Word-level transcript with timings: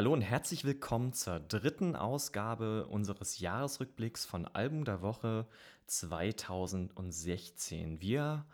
Hallo 0.00 0.14
und 0.14 0.22
herzlich 0.22 0.64
willkommen 0.64 1.12
zur 1.12 1.40
dritten 1.40 1.94
Ausgabe 1.94 2.86
unseres 2.86 3.38
Jahresrückblicks 3.38 4.24
von 4.24 4.46
Album 4.46 4.86
der 4.86 5.02
Woche 5.02 5.46
2016. 5.88 8.00
Wir 8.00 8.46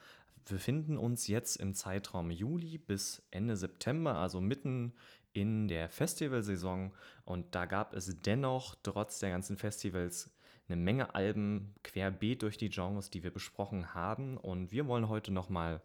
befinden 0.44 0.98
uns 0.98 1.28
jetzt 1.28 1.54
im 1.58 1.72
Zeitraum 1.72 2.32
Juli 2.32 2.78
bis 2.78 3.22
Ende 3.30 3.56
September, 3.56 4.16
also 4.16 4.40
mitten 4.40 4.92
in 5.34 5.68
der 5.68 5.88
Festivalsaison. 5.88 6.90
Und 7.24 7.54
da 7.54 7.66
gab 7.66 7.94
es 7.94 8.20
dennoch 8.22 8.74
trotz 8.82 9.20
der 9.20 9.30
ganzen 9.30 9.56
Festivals 9.56 10.32
eine 10.68 10.74
Menge 10.74 11.14
Alben 11.14 11.76
querbeet 11.84 12.42
durch 12.42 12.58
die 12.58 12.70
Genres, 12.70 13.08
die 13.08 13.22
wir 13.22 13.30
besprochen 13.30 13.94
haben. 13.94 14.36
Und 14.36 14.72
wir 14.72 14.88
wollen 14.88 15.08
heute 15.08 15.32
nochmal 15.32 15.80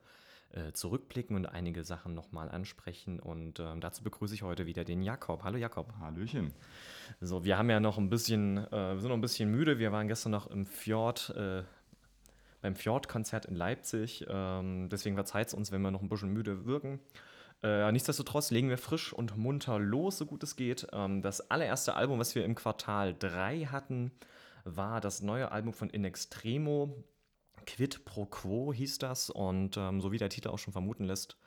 äh, 0.53 0.73
zurückblicken 0.73 1.35
und 1.35 1.45
einige 1.45 1.83
Sachen 1.83 2.13
nochmal 2.13 2.49
ansprechen. 2.49 3.19
Und 3.19 3.59
äh, 3.59 3.79
dazu 3.79 4.03
begrüße 4.03 4.33
ich 4.33 4.43
heute 4.43 4.65
wieder 4.65 4.83
den 4.83 5.01
Jakob. 5.01 5.43
Hallo 5.43 5.57
Jakob. 5.57 5.93
Hallöchen. 5.99 6.53
So, 7.19 7.43
wir 7.43 7.57
haben 7.57 7.69
ja 7.69 7.79
noch 7.79 7.97
ein 7.97 8.09
bisschen, 8.09 8.57
äh, 8.57 8.71
wir 8.71 8.99
sind 8.99 9.09
noch 9.09 9.17
ein 9.17 9.21
bisschen 9.21 9.49
müde. 9.49 9.79
Wir 9.79 9.91
waren 9.91 10.07
gestern 10.07 10.31
noch 10.31 10.47
im 10.47 10.65
Fjord, 10.65 11.33
äh, 11.35 11.63
beim 12.61 12.75
Fjord-Konzert 12.75 13.45
in 13.45 13.55
Leipzig. 13.55 14.25
Ähm, 14.29 14.89
deswegen 14.89 15.15
verzeiht 15.15 15.47
es 15.47 15.53
uns, 15.53 15.71
wenn 15.71 15.81
wir 15.81 15.91
noch 15.91 16.01
ein 16.01 16.09
bisschen 16.09 16.31
müde 16.31 16.65
wirken. 16.65 16.99
Äh, 17.63 17.91
nichtsdestotrotz 17.91 18.49
legen 18.51 18.69
wir 18.69 18.77
frisch 18.77 19.13
und 19.13 19.37
munter 19.37 19.77
los, 19.77 20.17
so 20.17 20.25
gut 20.25 20.43
es 20.43 20.55
geht. 20.55 20.87
Ähm, 20.93 21.21
das 21.21 21.51
allererste 21.51 21.95
Album, 21.95 22.19
was 22.19 22.33
wir 22.33 22.43
im 22.43 22.55
Quartal 22.55 23.15
3 23.17 23.65
hatten, 23.65 24.11
war 24.63 25.01
das 25.01 25.21
neue 25.21 25.51
Album 25.51 25.73
von 25.73 25.89
In 25.89 26.03
Extremo. 26.03 27.03
Quid 27.75 28.03
pro 28.05 28.25
Quo 28.25 28.73
hieß 28.73 28.97
das. 28.97 29.29
Und 29.29 29.77
ähm, 29.77 30.01
so 30.01 30.11
wie 30.11 30.17
der 30.17 30.29
Titel 30.29 30.49
auch 30.49 30.59
schon 30.59 30.73
vermuten 30.73 31.05
lässt, 31.05 31.37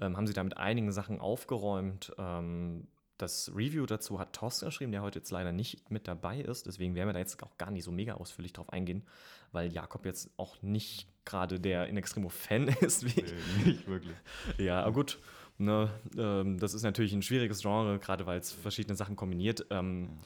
ähm, 0.00 0.16
haben 0.16 0.26
sie 0.26 0.32
da 0.32 0.42
mit 0.42 0.56
einigen 0.56 0.92
Sachen 0.92 1.20
aufgeräumt. 1.20 2.12
Ähm, 2.18 2.86
das 3.18 3.50
Review 3.54 3.84
dazu 3.84 4.20
hat 4.20 4.32
Thorsten 4.32 4.66
geschrieben, 4.66 4.92
der 4.92 5.02
heute 5.02 5.18
jetzt 5.18 5.30
leider 5.30 5.52
nicht 5.52 5.90
mit 5.90 6.06
dabei 6.06 6.40
ist. 6.40 6.66
Deswegen 6.66 6.94
werden 6.94 7.08
wir 7.08 7.12
da 7.12 7.18
jetzt 7.18 7.42
auch 7.42 7.58
gar 7.58 7.70
nicht 7.70 7.84
so 7.84 7.90
mega 7.90 8.14
ausführlich 8.14 8.52
drauf 8.52 8.72
eingehen, 8.72 9.04
weil 9.50 9.72
Jakob 9.72 10.06
jetzt 10.06 10.30
auch 10.36 10.62
nicht 10.62 11.08
gerade 11.24 11.58
der 11.58 11.88
In 11.88 11.96
Extremo-Fan 11.96 12.68
ist. 12.80 13.04
Wie 13.04 13.22
nee, 13.22 13.72
nicht 13.72 13.88
wirklich. 13.88 14.16
Ja, 14.56 14.82
aber 14.82 14.92
gut. 14.92 15.18
Ne, 15.60 15.90
ähm, 16.16 16.60
das 16.60 16.72
ist 16.72 16.84
natürlich 16.84 17.12
ein 17.12 17.22
schwieriges 17.22 17.62
Genre, 17.62 17.98
gerade 17.98 18.26
weil 18.26 18.38
es 18.38 18.52
verschiedene 18.52 18.94
Sachen 18.94 19.16
kombiniert. 19.16 19.66
Ähm, 19.70 20.04
ja 20.04 20.18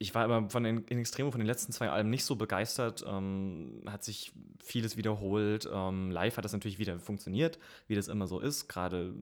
ich 0.00 0.14
war 0.14 0.24
aber 0.24 0.48
von 0.48 0.62
den 0.62 0.84
in 0.84 0.98
Extremo 0.98 1.32
von 1.32 1.40
den 1.40 1.46
letzten 1.46 1.72
zwei 1.72 1.90
Alben 1.90 2.08
nicht 2.08 2.24
so 2.24 2.36
begeistert. 2.36 3.04
Ähm, 3.06 3.82
hat 3.86 4.04
sich 4.04 4.32
vieles 4.62 4.96
wiederholt. 4.96 5.68
Ähm, 5.72 6.12
live 6.12 6.36
hat 6.36 6.44
das 6.44 6.52
natürlich 6.52 6.78
wieder 6.78 7.00
funktioniert, 7.00 7.58
wie 7.88 7.96
das 7.96 8.06
immer 8.06 8.28
so 8.28 8.38
ist. 8.38 8.68
Gerade 8.68 9.12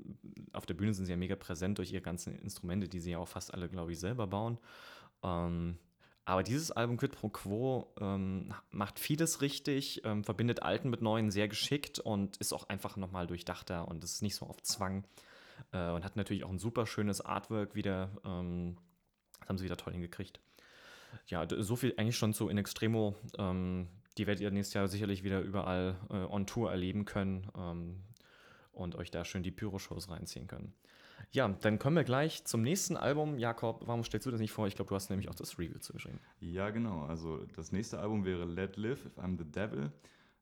auf 0.53 0.67
der 0.67 0.75
Bühne 0.75 0.93
sind 0.93 1.07
sie 1.07 1.13
ja 1.13 1.17
mega 1.17 1.35
präsent 1.35 1.79
durch 1.79 1.93
ihre 1.93 2.03
ganzen 2.03 2.39
Instrumente, 2.41 2.89
die 2.89 3.01
sie 3.01 3.13
ja 3.13 3.19
auch 3.19 3.29
fast 3.29 3.55
alle, 3.55 3.71
glaube 3.71 3.93
ich, 3.93 3.99
selber 3.99 4.27
bauen. 4.27 4.59
Ähm, 5.23 5.79
aber 6.27 6.43
dieses 6.43 6.73
Album 6.73 6.99
Quid 6.99 7.13
Pro 7.13 7.31
Quo 7.31 7.95
ähm, 7.99 8.53
macht 8.71 8.99
vieles 8.99 9.41
richtig, 9.41 10.03
ähm, 10.05 10.25
verbindet 10.25 10.63
Alten 10.63 10.91
mit 10.91 11.01
Neuen 11.01 11.31
sehr 11.31 11.49
geschickt 11.49 12.01
und 12.01 12.37
ist 12.37 12.53
auch 12.53 12.69
einfach 12.69 12.97
nochmal 12.99 13.27
durchdachter 13.27 13.89
und 13.89 14.05
ist 14.05 14.23
nicht 14.23 14.37
so 14.37 14.45
auf 14.45 14.61
Zwang. 14.63 15.05
Äh, 15.73 15.91
und 15.93 16.05
hat 16.05 16.17
natürlich 16.17 16.45
auch 16.45 16.51
ein 16.51 16.59
super 16.59 16.85
schönes 16.85 17.23
Artwork 17.23 17.75
wieder. 17.75 18.11
Ähm, 18.27 18.77
das 19.41 19.49
haben 19.49 19.59
sie 19.59 19.65
wieder 19.65 19.79
toll 19.79 19.95
hingekriegt 19.95 20.41
ja, 21.27 21.47
so 21.48 21.77
viel 21.77 21.95
eigentlich 21.97 22.17
schon 22.17 22.33
zu 22.33 22.48
In 22.48 22.59
Extremo. 22.59 23.14
Ähm, 23.39 23.89
die 24.19 24.27
werdet 24.27 24.41
ihr 24.41 24.50
nächstes 24.50 24.75
Jahr 24.75 24.89
sicherlich 24.89 25.25
wieder 25.25 25.41
überall 25.41 25.97
äh, 26.11 26.14
on 26.14 26.47
Tour 26.47 26.70
erleben 26.70 27.05
können 27.05 27.50
ähm, 27.56 28.03
und 28.72 28.95
euch 28.97 29.11
da 29.11 29.25
schön 29.25 29.42
die 29.42 29.50
Pyro-Shows 29.50 30.11
reinziehen 30.11 30.47
können. 30.47 30.72
Ja, 31.33 31.48
dann 31.48 31.78
kommen 31.78 31.97
wir 31.97 32.05
gleich 32.05 32.44
zum 32.44 32.62
nächsten 32.62 32.97
Album. 32.97 33.39
Jakob, 33.39 33.83
warum 33.87 34.05
stellst 34.05 34.27
du 34.27 34.31
das 34.31 34.41
nicht 34.41 34.53
vor? 34.53 34.67
Ich 34.67 34.77
glaube, 34.77 34.89
du 34.89 34.94
hast 34.94 35.11
nämlich 35.11 35.28
auch 35.28 35.34
das 35.34 35.59
Review 35.59 35.78
zugeschrieben. 35.78 36.20
Ja, 36.41 36.70
genau. 36.70 37.05
Also 37.06 37.44
das 37.56 37.72
nächste 37.72 37.98
Album 37.98 38.25
wäre 38.25 38.44
Let 38.44 38.77
Live, 38.77 39.05
If 39.05 39.19
I'm 39.19 39.37
the 39.39 39.44
Devil. 39.44 39.92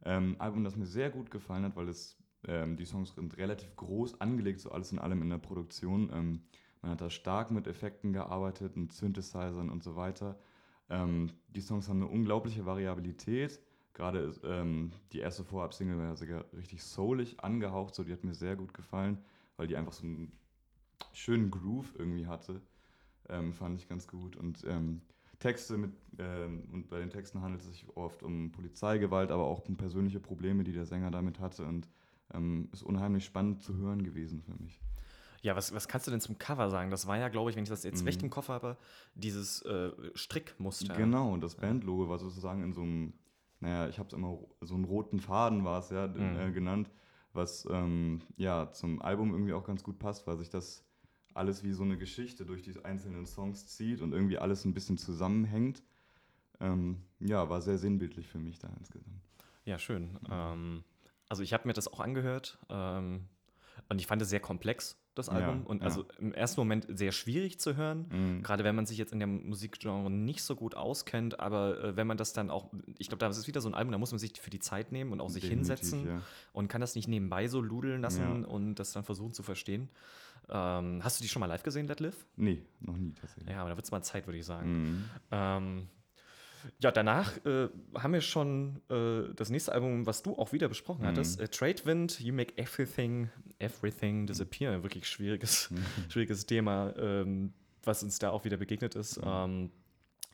Ähm, 0.05 0.37
Album, 0.39 0.65
das 0.65 0.77
mir 0.77 0.87
sehr 0.87 1.11
gut 1.11 1.31
gefallen 1.31 1.65
hat, 1.65 1.77
weil 1.77 1.89
es 1.89 2.19
ähm, 2.47 2.77
die 2.77 2.85
Songs 2.85 3.15
sind 3.15 3.37
relativ 3.39 3.75
groß 3.77 4.21
angelegt, 4.21 4.61
so 4.61 4.71
alles 4.71 4.93
in 4.93 4.99
allem 4.99 5.23
in 5.23 5.31
der 5.31 5.39
Produktion. 5.39 6.11
Ähm, 6.13 6.43
man 6.83 6.93
hat 6.93 7.01
da 7.01 7.09
stark 7.09 7.51
mit 7.51 7.67
Effekten 7.67 8.13
gearbeitet 8.13 8.77
und 8.77 8.93
Synthesizern 8.93 9.71
und 9.71 9.83
so 9.83 9.97
weiter. 9.97 10.39
Ähm, 10.91 11.31
die 11.49 11.61
Songs 11.61 11.89
haben 11.89 12.03
eine 12.03 12.11
unglaubliche 12.11 12.67
Variabilität. 12.67 13.61
Gerade 13.93 14.35
ähm, 14.45 14.91
die 15.13 15.21
erste 15.21 15.45
Vorab-Single 15.45 15.97
war 15.99 16.07
ja 16.07 16.17
sogar 16.17 16.45
richtig 16.57 16.83
soulig 16.83 17.41
angehaucht, 17.41 17.95
so 17.95 18.03
die 18.03 18.13
hat 18.13 18.25
mir 18.25 18.35
sehr 18.35 18.57
gut 18.57 18.75
gefallen, 18.75 19.19
weil 19.57 19.69
die 19.69 19.77
einfach 19.77 19.93
so 19.93 20.05
einen 20.05 20.33
schönen 21.13 21.51
Groove 21.51 21.95
irgendwie 21.97 22.27
hatte. 22.27 22.61
Ähm, 23.29 23.53
fand 23.53 23.79
ich 23.79 23.89
ganz 23.89 24.09
gut. 24.09 24.37
Und 24.37 24.65
ähm, 24.67 25.01
Texte 25.39 25.77
mit, 25.77 25.93
ähm, 26.19 26.69
und 26.73 26.89
bei 26.89 26.99
den 26.99 27.11
Texten 27.11 27.41
handelt 27.41 27.63
es 27.63 27.69
sich 27.69 27.87
oft 27.97 28.23
um 28.23 28.51
Polizeigewalt, 28.53 29.31
aber 29.31 29.45
auch 29.45 29.67
um 29.69 29.77
persönliche 29.77 30.21
Probleme, 30.21 30.65
die 30.65 30.73
der 30.73 30.87
Sänger 30.87 31.11
damit 31.11 31.39
hatte. 31.39 31.65
Und 31.65 31.89
ähm, 32.33 32.69
ist 32.73 32.83
unheimlich 32.83 33.25
spannend 33.25 33.63
zu 33.63 33.77
hören 33.77 34.03
gewesen 34.03 34.41
für 34.41 34.55
mich. 34.55 34.81
Ja, 35.45 35.55
was, 35.55 35.75
was 35.75 35.89
kannst 35.89 36.07
du 36.07 36.11
denn 36.11 36.23
zum 36.23 36.39
Cover 36.39 36.71
sagen? 36.71 36.91
Das 36.91 37.07
war 37.07 37.19
ja, 37.19 37.29
glaube 37.29 37.51
ich, 37.51 37.57
wenn 37.57 37.65
ich 37.65 37.69
das 37.69 37.85
jetzt 37.85 38.01
mhm. 38.01 38.07
recht 38.07 38.23
im 38.23 38.31
Kopf 38.31 38.49
habe, 38.49 38.79
dieses 39.15 39.61
äh, 39.61 39.91
Strickmuster. 40.15 40.95
Genau, 40.95 41.37
das 41.37 41.57
Bandlogo 41.57 42.09
war 42.09 42.19
sozusagen 42.19 42.63
in 42.63 42.73
so 42.73 42.81
einem, 42.81 43.13
naja, 43.61 43.87
ich 43.91 43.99
habe 43.99 44.07
es 44.07 44.15
immer, 44.15 44.39
so 44.63 44.75
einen 44.75 44.85
roten 44.85 45.21
Faden 45.21 45.63
war 45.63 45.81
es 45.81 45.91
ja 45.91 46.07
mhm. 46.07 46.39
äh, 46.39 46.51
genannt, 46.51 46.91
was 47.35 47.69
ähm, 47.71 48.23
ja 48.39 48.73
zum 48.73 49.03
Album 49.03 49.33
irgendwie 49.33 49.53
auch 49.53 49.65
ganz 49.65 49.85
gut 49.85 49.99
passt, 49.99 50.27
weil 50.27 50.39
sich 50.39 50.49
das 50.49 50.83
alles 51.35 51.63
wie 51.63 51.73
so 51.73 51.83
eine 51.83 51.99
Geschichte 51.99 52.47
durch 52.47 52.63
die 52.63 52.83
einzelnen 52.83 53.27
Songs 53.27 53.67
zieht 53.67 54.01
und 54.01 54.15
irgendwie 54.15 54.39
alles 54.39 54.65
ein 54.65 54.73
bisschen 54.73 54.97
zusammenhängt. 54.97 55.83
Ähm, 56.59 57.03
ja, 57.21 57.51
war 57.51 57.61
sehr 57.61 57.77
sinnbildlich 57.77 58.29
für 58.29 58.39
mich 58.39 58.61
da 58.61 58.71
insgesamt. 58.79 59.21
Ja, 59.67 59.79
schön. 59.79 60.19
Ähm, 60.31 60.85
also 61.29 61.43
ich 61.43 61.53
habe 61.53 61.69
mir 61.69 61.75
das 61.75 61.87
auch 61.87 62.01
angehört 62.01 62.57
ähm, 62.71 63.29
und 63.91 64.01
ich 64.01 64.07
fand 64.07 64.23
es 64.23 64.31
sehr 64.31 64.41
komplex 64.41 64.97
das 65.15 65.29
Album. 65.29 65.61
Ja, 65.61 65.67
und 65.67 65.83
also 65.83 66.03
ja. 66.03 66.09
im 66.19 66.35
ersten 66.35 66.61
Moment 66.61 66.87
sehr 66.89 67.13
schwierig 67.13 67.61
zu 67.61 67.77
hören, 67.77 68.07
mhm. 68.11 68.43
gerade 68.43 68.65
wenn 68.65 68.75
man 68.75 68.87
sich 68.87 68.99
jetzt 68.99 69.13
in 69.13 69.19
der 69.19 69.29
Musikgenre 69.29 70.11
nicht 70.11 70.43
so 70.43 70.57
gut 70.57 70.75
auskennt. 70.75 71.41
Aber 71.41 71.83
äh, 71.83 71.97
wenn 71.97 72.07
man 72.07 72.17
das 72.17 72.33
dann 72.33 72.51
auch, 72.51 72.71
ich 72.99 73.09
glaube, 73.09 73.21
da 73.21 73.29
ist 73.29 73.39
es 73.39 73.47
wieder 73.47 73.61
so 73.61 73.69
ein 73.69 73.75
Album, 73.75 73.93
da 73.93 73.99
muss 73.99 74.11
man 74.11 74.19
sich 74.19 74.41
für 74.41 74.51
die 74.51 74.61
Zeit 74.61 74.93
nehmen 74.93 75.13
und 75.13 75.21
auch 75.21 75.31
sich 75.31 75.43
Definitiv, 75.43 75.69
hinsetzen 75.69 76.07
ja. 76.07 76.23
und 76.53 76.69
kann 76.69 76.81
das 76.81 76.95
nicht 76.95 77.09
nebenbei 77.09 77.49
so 77.49 77.61
ludeln 77.61 78.03
lassen 78.03 78.45
und 78.45 78.77
das 78.77 78.93
dann 78.93 79.05
versuchen 79.05 79.33
zu 79.33 79.43
verstehen. 79.43 79.89
Ähm, 80.49 81.01
hast 81.03 81.21
du 81.21 81.23
die 81.23 81.29
schon 81.29 81.41
mal 81.41 81.47
live 81.47 81.63
gesehen, 81.63 81.87
Let 81.87 82.01
Live? 82.01 82.27
Nee, 82.37 82.63
noch 82.81 82.97
nie 82.97 83.13
tatsächlich. 83.13 83.51
Ja, 83.51 83.61
aber 83.61 83.71
da 83.71 83.77
wird 83.77 83.87
es 83.87 83.93
mal 83.93 84.03
Zeit, 84.03 84.27
würde 84.27 84.39
ich 84.39 84.45
sagen. 84.45 84.83
Mhm. 84.83 85.05
Ähm, 85.31 85.89
ja, 86.79 86.91
danach 86.91 87.45
äh, 87.45 87.69
haben 87.95 88.13
wir 88.13 88.21
schon 88.21 88.81
äh, 88.91 89.35
das 89.35 89.51
nächste 89.51 89.73
Album, 89.73 90.07
was 90.07 90.23
du 90.23 90.37
auch 90.37 90.53
wieder 90.53 90.69
besprochen 90.69 91.03
mhm. 91.03 91.09
hattest. 91.09 91.41
Äh, 91.41 91.49
Trade 91.49 91.85
Wind, 91.85 92.21
You 92.21 92.33
Make 92.35 92.57
Everything, 92.57 93.31
Everything 93.65 94.27
Disappear. 94.27 94.83
Wirklich 94.83 95.07
schwieriges, 95.09 95.71
mhm. 95.71 95.85
schwieriges 96.09 96.47
Thema, 96.47 96.95
ähm, 96.97 97.53
was 97.83 98.03
uns 98.03 98.19
da 98.19 98.31
auch 98.31 98.45
wieder 98.45 98.57
begegnet 98.57 98.95
ist. 98.95 99.19
Mhm. 99.19 99.25
Ähm, 99.27 99.71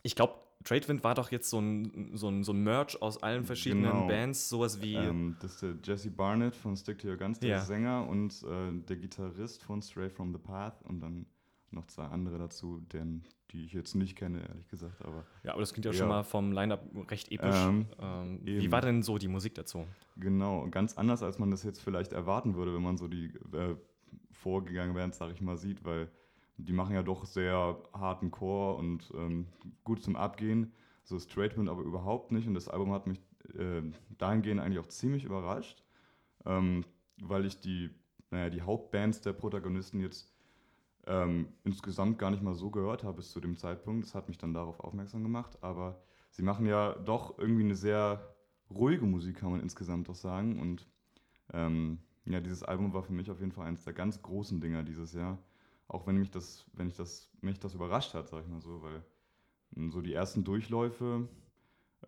ich 0.03 0.15
glaube, 0.15 0.35
Tradewind 0.65 1.03
war 1.05 1.15
doch 1.15 1.31
jetzt 1.31 1.49
so 1.49 1.59
ein, 1.59 2.11
so 2.15 2.29
ein, 2.29 2.45
so 2.45 2.53
ein 2.53 2.63
Merch 2.63 3.01
aus 3.01 3.23
allen 3.23 3.45
verschiedenen 3.45 3.91
genau. 3.91 4.07
Bands, 4.07 4.49
sowas 4.49 4.83
wie. 4.83 4.95
Ähm, 4.95 5.37
das 5.41 5.55
ist 5.55 5.63
der 5.63 5.75
Jesse 5.83 6.11
Barnett 6.11 6.55
von 6.55 6.77
Stick 6.77 6.99
to 6.99 7.09
Your 7.09 7.17
Guns, 7.17 7.39
der 7.39 7.51
ja. 7.51 7.61
Sänger 7.61 8.07
und 8.07 8.43
äh, 8.43 8.73
der 8.87 8.97
Gitarrist 8.97 9.63
von 9.63 9.81
Stray 9.81 10.11
from 10.11 10.33
the 10.33 10.39
Path 10.39 10.83
und 10.83 11.01
dann 11.01 11.27
noch 11.71 11.87
zwei 11.87 12.05
andere 12.05 12.39
dazu, 12.39 12.81
denn, 12.93 13.25
die 13.53 13.65
ich 13.65 13.73
jetzt 13.73 13.95
nicht 13.95 14.17
kenne, 14.17 14.43
ehrlich 14.49 14.69
gesagt. 14.69 15.05
Aber, 15.05 15.25
ja, 15.43 15.53
aber 15.53 15.61
das 15.61 15.73
klingt 15.73 15.87
ja, 15.87 15.93
ja. 15.93 15.99
schon 15.99 16.09
mal 16.09 16.23
vom 16.23 16.53
Line-Up 16.53 16.85
recht 17.11 17.33
episch. 17.33 17.55
Ähm, 17.55 17.87
ähm, 18.01 18.41
wie 18.45 18.71
war 18.71 18.81
denn 18.81 19.03
so 19.03 19.19
die 19.19 19.29
Musik 19.29 19.55
dazu? 19.55 19.87
Genau, 20.17 20.69
ganz 20.71 20.97
anders, 20.97 21.23
als 21.23 21.39
man 21.39 21.51
das 21.51 21.63
jetzt 21.63 21.81
vielleicht 21.81 22.13
erwarten 22.13 22.55
würde, 22.55 22.75
wenn 22.75 22.83
man 22.83 22.97
so 22.97 23.09
die 23.09 23.27
äh, 23.53 23.75
vorgegangen 24.33 24.95
Bands, 24.95 25.19
sag 25.19 25.33
ich 25.33 25.41
mal, 25.41 25.57
sieht, 25.57 25.85
weil 25.85 26.09
die 26.57 26.73
machen 26.73 26.95
ja 26.95 27.03
doch 27.03 27.25
sehr 27.25 27.79
harten 27.93 28.31
Chor 28.31 28.77
und 28.77 29.11
ähm, 29.15 29.47
gut 29.85 30.03
zum 30.03 30.17
Abgehen. 30.17 30.73
So 31.05 31.19
Straightwind 31.19 31.69
aber 31.69 31.83
überhaupt 31.83 32.33
nicht. 32.33 32.47
Und 32.47 32.55
das 32.55 32.69
Album 32.69 32.93
hat 32.93 33.07
mich 33.07 33.19
äh, 33.59 33.83
dahingehend 34.19 34.61
eigentlich 34.61 34.79
auch 34.79 34.89
ziemlich 34.89 35.25
überrascht, 35.25 35.83
ähm, 36.45 36.85
weil 37.21 37.47
ich 37.47 37.61
die, 37.61 37.91
naja, 38.31 38.51
die 38.51 38.63
Hauptbands 38.63 39.21
der 39.23 39.33
Protagonisten 39.33 40.01
jetzt 40.01 40.33
ähm, 41.07 41.49
insgesamt 41.65 42.19
gar 42.19 42.31
nicht 42.31 42.43
mal 42.43 42.55
so 42.55 42.71
gehört 42.71 43.05
habe 43.05 43.19
bis 43.19 43.31
zu 43.31 43.41
dem 43.41 43.57
Zeitpunkt. 43.57 44.05
Das 44.05 44.15
hat 44.15 44.29
mich 44.29 44.39
dann 44.39 44.55
darauf 44.55 44.81
aufmerksam 44.81 45.23
gemacht. 45.23 45.59
Aber 45.63 46.03
sie 46.31 46.43
machen 46.43 46.67
ja 46.67 46.95
doch 46.95 47.39
irgendwie 47.39 47.65
eine 47.65 47.75
sehr 47.75 48.35
ruhige 48.71 49.07
Musik, 49.07 49.39
kann 49.39 49.51
man 49.51 49.61
insgesamt 49.61 50.09
doch 50.09 50.15
sagen. 50.15 50.61
Und 50.61 50.87
ähm, 51.53 51.99
ja, 52.25 52.41
dieses 52.41 52.63
Album 52.63 52.93
war 52.93 53.03
für 53.03 53.13
mich 53.13 53.31
auf 53.31 53.41
jeden 53.41 53.53
Fall 53.53 53.67
eines 53.67 53.85
der 53.85 53.93
ganz 53.93 54.23
großen 54.23 54.61
Dinger 54.61 54.83
dieses 54.83 55.13
Jahr. 55.13 55.39
Auch 55.89 56.07
wenn 56.07 56.17
mich 56.17 56.31
das, 56.31 56.65
wenn 56.73 56.87
ich 56.87 56.95
das, 56.95 57.31
mich 57.41 57.59
das 57.59 57.75
überrascht 57.75 58.15
hat, 58.15 58.29
sag 58.29 58.45
ich 58.45 58.49
mal 58.49 58.61
so, 58.61 58.83
weil 58.83 59.03
hm, 59.75 59.91
so 59.91 60.01
die 60.01 60.15
ersten 60.15 60.45
Durchläufe 60.45 61.29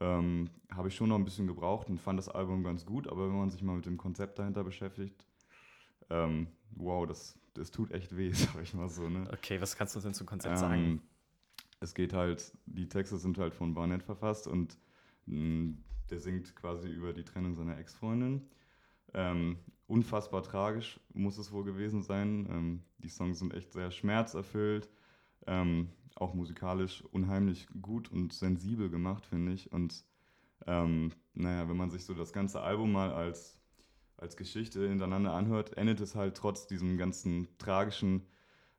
ähm, 0.00 0.50
habe 0.70 0.88
ich 0.88 0.94
schon 0.94 1.08
noch 1.08 1.16
ein 1.16 1.24
bisschen 1.24 1.46
gebraucht 1.46 1.88
und 1.88 1.98
fand 1.98 2.18
das 2.18 2.28
Album 2.28 2.62
ganz 2.62 2.86
gut, 2.86 3.08
aber 3.08 3.28
wenn 3.28 3.36
man 3.36 3.50
sich 3.50 3.62
mal 3.62 3.76
mit 3.76 3.86
dem 3.86 3.98
Konzept 3.98 4.38
dahinter 4.38 4.64
beschäftigt, 4.64 5.26
ähm, 6.10 6.46
wow, 6.76 7.06
das 7.06 7.38
es 7.58 7.70
tut 7.70 7.92
echt 7.92 8.16
weh, 8.16 8.32
sag 8.32 8.62
ich 8.62 8.74
mal 8.74 8.88
so. 8.88 9.08
Ne? 9.08 9.28
Okay, 9.32 9.60
was 9.60 9.76
kannst 9.76 9.96
du 9.96 10.00
denn 10.00 10.14
zum 10.14 10.26
Konzept 10.26 10.54
ähm, 10.54 10.60
sagen? 10.60 11.02
Es 11.80 11.94
geht 11.94 12.12
halt, 12.12 12.52
die 12.66 12.88
Texte 12.88 13.18
sind 13.18 13.38
halt 13.38 13.54
von 13.54 13.74
Barnett 13.74 14.02
verfasst 14.02 14.46
und 14.46 14.78
mh, 15.26 15.36
mm, 15.36 15.84
der 16.10 16.20
singt 16.20 16.54
quasi 16.54 16.88
über 16.88 17.12
die 17.12 17.24
Trennung 17.24 17.54
seiner 17.54 17.78
Ex-Freundin. 17.78 18.42
Ähm, 19.14 19.58
unfassbar 19.86 20.42
tragisch 20.42 21.00
muss 21.12 21.38
es 21.38 21.52
wohl 21.52 21.64
gewesen 21.64 22.02
sein. 22.02 22.46
Ähm, 22.50 22.82
die 22.98 23.08
Songs 23.08 23.38
sind 23.38 23.54
echt 23.54 23.72
sehr 23.72 23.90
schmerzerfüllt, 23.90 24.88
ähm, 25.46 25.88
auch 26.14 26.34
musikalisch 26.34 27.02
unheimlich 27.12 27.66
gut 27.80 28.10
und 28.10 28.32
sensibel 28.32 28.90
gemacht, 28.90 29.26
finde 29.26 29.52
ich. 29.52 29.72
Und 29.72 30.04
ähm, 30.66 31.12
naja, 31.34 31.68
wenn 31.68 31.76
man 31.76 31.90
sich 31.90 32.04
so 32.04 32.14
das 32.14 32.32
ganze 32.32 32.60
Album 32.60 32.92
mal 32.92 33.12
als, 33.12 33.58
als 34.22 34.36
Geschichte 34.36 34.88
hintereinander 34.88 35.34
anhört, 35.34 35.76
endet 35.76 36.00
es 36.00 36.14
halt 36.14 36.36
trotz 36.36 36.66
diesem 36.66 36.96
ganzen 36.96 37.48
tragischen 37.58 38.22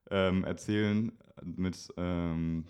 ähm, 0.09 0.43
Erzählen 0.43 1.11
mit 1.43 1.93
ähm, 1.97 2.65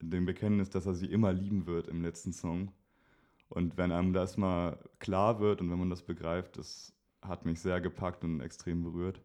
dem 0.00 0.24
Bekenntnis, 0.24 0.70
dass 0.70 0.86
er 0.86 0.94
sie 0.94 1.06
immer 1.06 1.32
lieben 1.32 1.66
wird 1.66 1.86
im 1.88 2.02
letzten 2.02 2.32
Song. 2.32 2.72
Und 3.48 3.76
wenn 3.76 3.92
einem 3.92 4.14
das 4.14 4.36
mal 4.36 4.78
klar 4.98 5.38
wird 5.38 5.60
und 5.60 5.70
wenn 5.70 5.78
man 5.78 5.90
das 5.90 6.02
begreift, 6.02 6.56
das 6.56 6.94
hat 7.20 7.44
mich 7.44 7.60
sehr 7.60 7.80
gepackt 7.80 8.24
und 8.24 8.40
extrem 8.40 8.82
berührt. 8.82 9.20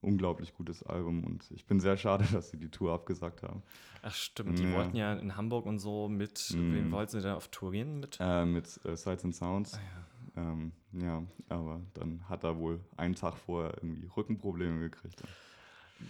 Unglaublich 0.00 0.54
gutes 0.54 0.84
Album 0.84 1.24
und 1.24 1.50
ich 1.50 1.66
bin 1.66 1.80
sehr 1.80 1.96
schade, 1.96 2.24
dass 2.32 2.50
sie 2.50 2.58
die 2.58 2.70
Tour 2.70 2.92
abgesagt 2.92 3.42
haben. 3.42 3.62
Ach 4.02 4.14
stimmt, 4.14 4.58
die 4.58 4.64
ja. 4.64 4.74
wollten 4.74 4.96
ja 4.96 5.14
in 5.14 5.36
Hamburg 5.36 5.64
und 5.64 5.78
so 5.78 6.08
mit, 6.08 6.54
mm. 6.54 6.74
wen 6.74 6.92
wollten 6.92 7.12
sie 7.12 7.22
da 7.22 7.34
auf 7.34 7.48
Tour 7.48 7.72
gehen 7.72 7.98
mit? 7.98 8.18
Äh, 8.20 8.44
mit 8.44 8.78
äh, 8.84 8.96
Sights 8.96 9.24
and 9.24 9.34
Sounds. 9.34 9.74
Ah, 9.74 9.78
ja. 9.78 10.08
Ähm, 10.38 10.72
ja, 10.92 11.22
aber 11.48 11.80
dann 11.94 12.20
hat 12.28 12.44
er 12.44 12.58
wohl 12.58 12.80
einen 12.96 13.14
Tag 13.14 13.36
vorher 13.36 13.74
irgendwie 13.76 14.08
Rückenprobleme 14.16 14.80
gekriegt. 14.80 15.22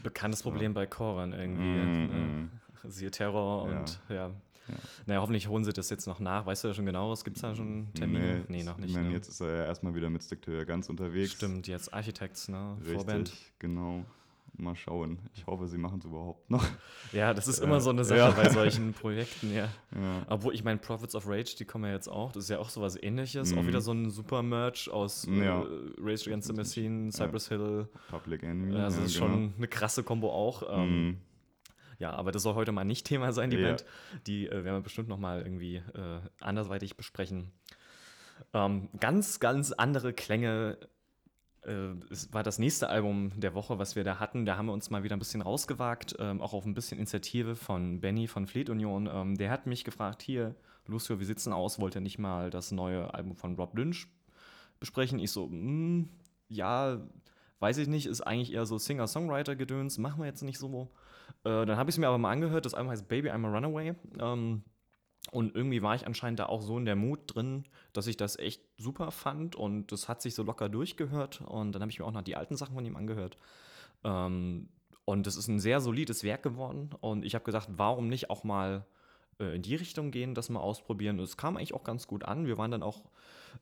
Bekanntes 0.03 0.43
Problem 0.43 0.73
ja. 0.73 0.75
bei 0.75 0.87
Choran 0.87 1.33
irgendwie. 1.33 1.63
Mm, 1.63 2.51
äh, 2.85 2.91
siehe 2.91 3.11
Terror 3.11 3.63
und 3.63 4.01
ja. 4.09 4.31
Ja. 4.69 4.75
Naja, 5.07 5.21
hoffentlich 5.23 5.49
holen 5.49 5.65
sie 5.65 5.73
das 5.73 5.89
jetzt 5.89 6.07
noch 6.07 6.21
nach. 6.21 6.45
Weißt 6.45 6.63
du 6.63 6.69
ja 6.69 6.75
schon 6.75 6.85
genau, 6.85 7.11
es 7.13 7.25
gibt 7.25 7.43
da 7.43 7.55
schon 7.55 7.89
Termine? 7.95 8.45
Nee, 8.49 8.59
nee 8.59 8.63
noch 8.63 8.77
nicht. 8.77 8.91
Ich 8.91 8.95
meine, 8.95 9.09
ne? 9.09 9.15
jetzt 9.15 9.29
ist 9.29 9.41
er 9.41 9.57
ja 9.57 9.65
erstmal 9.65 9.95
wieder 9.95 10.11
mit 10.11 10.23
Stick 10.23 10.43
to 10.43 10.53
Guns 10.67 10.91
unterwegs. 10.91 11.33
Stimmt, 11.33 11.67
jetzt 11.69 11.95
Architects, 11.95 12.49
ne? 12.49 12.77
Richtig, 12.81 12.95
Vorband. 12.95 13.33
genau. 13.59 14.05
Mal 14.59 14.75
schauen. 14.75 15.19
Ich 15.35 15.47
hoffe, 15.47 15.69
sie 15.69 15.79
machen 15.79 16.01
es 16.01 16.05
überhaupt 16.05 16.51
noch. 16.51 16.65
Ja, 17.13 17.33
das 17.33 17.47
ist 17.47 17.59
immer 17.63 17.81
so 17.81 17.91
eine 17.91 18.05
Sache 18.05 18.19
ja. 18.19 18.31
bei 18.31 18.49
solchen 18.49 18.93
Projekten, 18.95 19.55
ja. 19.55 19.69
ja. 19.95 20.27
Obwohl, 20.29 20.55
ich 20.55 20.65
meine, 20.65 20.79
Prophets 20.79 21.15
of 21.15 21.29
Rage, 21.29 21.55
die 21.57 21.65
kommen 21.65 21.85
ja 21.85 21.93
jetzt 21.93 22.09
auch. 22.09 22.33
Das 22.33 22.45
ist 22.45 22.51
ja 22.51 22.59
auch 22.59 22.69
so 22.69 22.81
was 22.81 23.01
ähnliches. 23.01 23.53
Mhm. 23.53 23.59
Auch 23.59 23.67
wieder 23.67 23.81
so 23.81 23.93
ein 23.93 24.11
super 24.11 24.43
Merch 24.43 24.91
aus 24.91 25.27
ja. 25.31 25.63
äh, 25.63 25.67
Rage 25.99 26.25
Against 26.27 26.49
the 26.49 26.55
Machine, 26.55 27.13
Cypress 27.13 27.49
Hill. 27.49 27.89
Public 28.11 28.43
Enemy. 28.43 28.77
Also, 28.77 29.01
das 29.01 29.11
ist 29.11 29.19
genau. 29.19 29.29
schon 29.29 29.55
eine 29.57 29.69
krasse 29.69 30.03
Kombo 30.03 30.33
auch. 30.33 30.63
Ähm, 30.69 31.07
mhm. 31.07 31.17
Ja, 31.99 32.13
aber 32.13 32.33
das 32.33 32.43
soll 32.43 32.55
heute 32.55 32.73
mal 32.73 32.85
nicht 32.85 33.07
Thema 33.07 33.33
sein, 33.33 33.51
die 33.51 33.59
ja. 33.59 33.69
Band. 33.69 33.85
Die 34.27 34.47
äh, 34.47 34.65
werden 34.65 34.77
wir 34.77 34.81
bestimmt 34.81 35.09
noch 35.09 35.19
mal 35.19 35.43
irgendwie 35.43 35.77
äh, 35.77 36.21
andersweitig 36.41 36.97
besprechen. 36.97 37.53
Ähm, 38.55 38.89
ganz, 38.99 39.41
ganz 39.41 39.73
andere 39.73 40.13
Klänge 40.13 40.79
es 41.63 42.33
war 42.33 42.43
das 42.43 42.59
nächste 42.59 42.89
Album 42.89 43.33
der 43.37 43.55
Woche, 43.55 43.79
was 43.79 43.97
wir 43.97 44.05
da 44.05 44.19
hatten. 44.19 44.47
Da 44.47 44.57
haben 44.57 44.67
wir 44.67 44.73
uns 44.73 44.91
mal 44.91 45.03
wieder 45.03 45.17
ein 45.17 45.19
bisschen 45.19 45.43
rausgewagt, 45.43 46.17
ähm, 46.19 46.41
auch 46.41 46.53
auf 46.53 46.65
ein 46.65 46.75
bisschen 46.75 46.99
Initiative 46.99 47.57
von 47.57 48.01
Benny 48.01 48.27
von 48.27 48.47
Fleet 48.47 48.71
Union. 48.71 49.09
Ähm, 49.13 49.37
der 49.37 49.51
hat 49.51 49.67
mich 49.67 49.85
gefragt, 49.85 50.23
hier, 50.23 50.55
Lucio, 50.87 51.21
wie 51.21 51.25
sieht's 51.25 51.45
denn 51.45 51.53
aus? 51.53 51.79
Wollt 51.79 51.95
ihr 51.95 52.01
nicht 52.01 52.19
mal 52.19 52.51
das 52.51 52.73
neue 52.73 53.13
Album 53.13 53.35
von 53.35 53.57
Rob 53.57 53.77
Lynch 53.77 54.07
besprechen? 54.81 55.19
Ich 55.19 55.33
so, 55.33 55.49
mm, 55.49 56.09
ja, 56.49 57.01
weiß 57.61 57.79
ich 57.79 57.89
nicht, 57.89 58.07
ist 58.07 58.21
eigentlich 58.23 58.53
eher 58.53 58.65
so 58.65 58.79
Singer-Songwriter-Gedöns, 58.79 59.99
machen 59.99 60.21
wir 60.21 60.27
jetzt 60.27 60.43
nicht 60.43 60.59
so. 60.59 60.91
Äh, 61.45 61.67
dann 61.67 61.77
habe 61.77 61.91
ich 61.91 61.95
es 61.95 61.99
mir 61.99 62.09
aber 62.09 62.19
mal 62.19 62.31
angehört, 62.31 62.65
das 62.65 62.75
Album 62.75 62.91
heißt 62.91 63.09
Baby 63.09 63.31
I'm 63.31 63.47
a 63.47 63.51
Runaway. 63.51 63.95
Ähm, 64.19 64.63
und 65.31 65.55
irgendwie 65.55 65.83
war 65.83 65.95
ich 65.95 66.07
anscheinend 66.07 66.39
da 66.39 66.47
auch 66.47 66.63
so 66.63 66.79
in 66.79 66.85
der 66.85 66.97
Mut 66.97 67.21
drin, 67.27 67.65
dass 67.93 68.07
ich 68.07 68.17
das 68.17 68.39
echt 68.39 68.63
super 68.79 69.11
fand 69.11 69.57
und 69.57 69.93
das 69.93 70.09
hat 70.09 70.23
sich 70.23 70.35
so 70.35 70.43
locker 70.43 70.69
durchgehört. 70.69 71.43
Und 71.43 71.73
dann 71.73 71.83
habe 71.83 71.91
ich 71.91 71.99
mir 71.99 72.05
auch 72.05 72.13
noch 72.13 72.23
die 72.23 72.37
alten 72.37 72.57
Sachen 72.57 72.75
von 72.75 72.85
ihm 72.85 72.97
angehört. 72.97 73.37
Ähm, 74.05 74.69
und 75.05 75.27
es 75.27 75.37
ist 75.37 75.49
ein 75.49 75.59
sehr 75.59 75.81
solides 75.81 76.23
Werk 76.23 76.43
geworden. 76.43 76.91
Und 77.01 77.25
ich 77.25 77.35
habe 77.35 77.45
gesagt, 77.45 77.69
warum 77.71 78.09
nicht 78.09 78.31
auch 78.31 78.45
mal 78.45 78.85
äh, 79.41 79.57
in 79.57 79.63
die 79.63 79.75
Richtung 79.75 80.11
gehen, 80.11 80.35
das 80.35 80.49
mal 80.49 80.61
ausprobieren. 80.61 81.19
Und 81.19 81.25
es 81.25 81.37
kam 81.37 81.57
eigentlich 81.57 81.75
auch 81.75 81.85
ganz 81.85 82.07
gut 82.07 82.25
an. 82.25 82.47
Wir 82.47 82.59
waren 82.59 82.71
dann 82.71 82.83
auch 82.83 83.05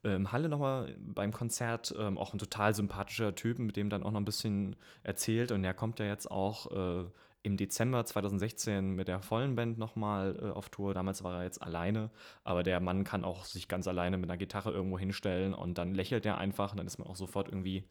äh, 0.04 0.14
im 0.14 0.32
Halle 0.32 0.48
nochmal 0.48 0.94
beim 0.98 1.32
Konzert. 1.32 1.94
Ähm, 1.98 2.18
auch 2.18 2.32
ein 2.32 2.38
total 2.38 2.74
sympathischer 2.74 3.34
Typ, 3.34 3.58
mit 3.58 3.76
dem 3.76 3.90
dann 3.90 4.02
auch 4.02 4.10
noch 4.10 4.20
ein 4.20 4.24
bisschen 4.24 4.76
erzählt. 5.02 5.52
Und 5.52 5.62
der 5.62 5.74
kommt 5.74 5.98
ja 5.98 6.06
jetzt 6.06 6.30
auch 6.30 6.70
äh, 6.70 7.04
im 7.42 7.56
Dezember 7.56 8.04
2016 8.04 8.94
mit 8.94 9.08
der 9.08 9.22
vollen 9.22 9.54
Band 9.54 9.78
nochmal 9.78 10.36
äh, 10.40 10.50
auf 10.50 10.68
Tour. 10.68 10.94
Damals 10.94 11.22
war 11.22 11.38
er 11.38 11.44
jetzt 11.44 11.62
alleine, 11.62 12.10
aber 12.44 12.62
der 12.62 12.80
Mann 12.80 13.04
kann 13.04 13.24
auch 13.24 13.44
sich 13.44 13.68
ganz 13.68 13.86
alleine 13.86 14.18
mit 14.18 14.28
einer 14.28 14.36
Gitarre 14.36 14.72
irgendwo 14.72 14.98
hinstellen 14.98 15.54
und 15.54 15.78
dann 15.78 15.94
lächelt 15.94 16.26
er 16.26 16.38
einfach 16.38 16.72
und 16.72 16.78
dann 16.78 16.86
ist 16.86 16.98
man 16.98 17.06
auch 17.06 17.16
sofort 17.16 17.48
irgendwie 17.48 17.84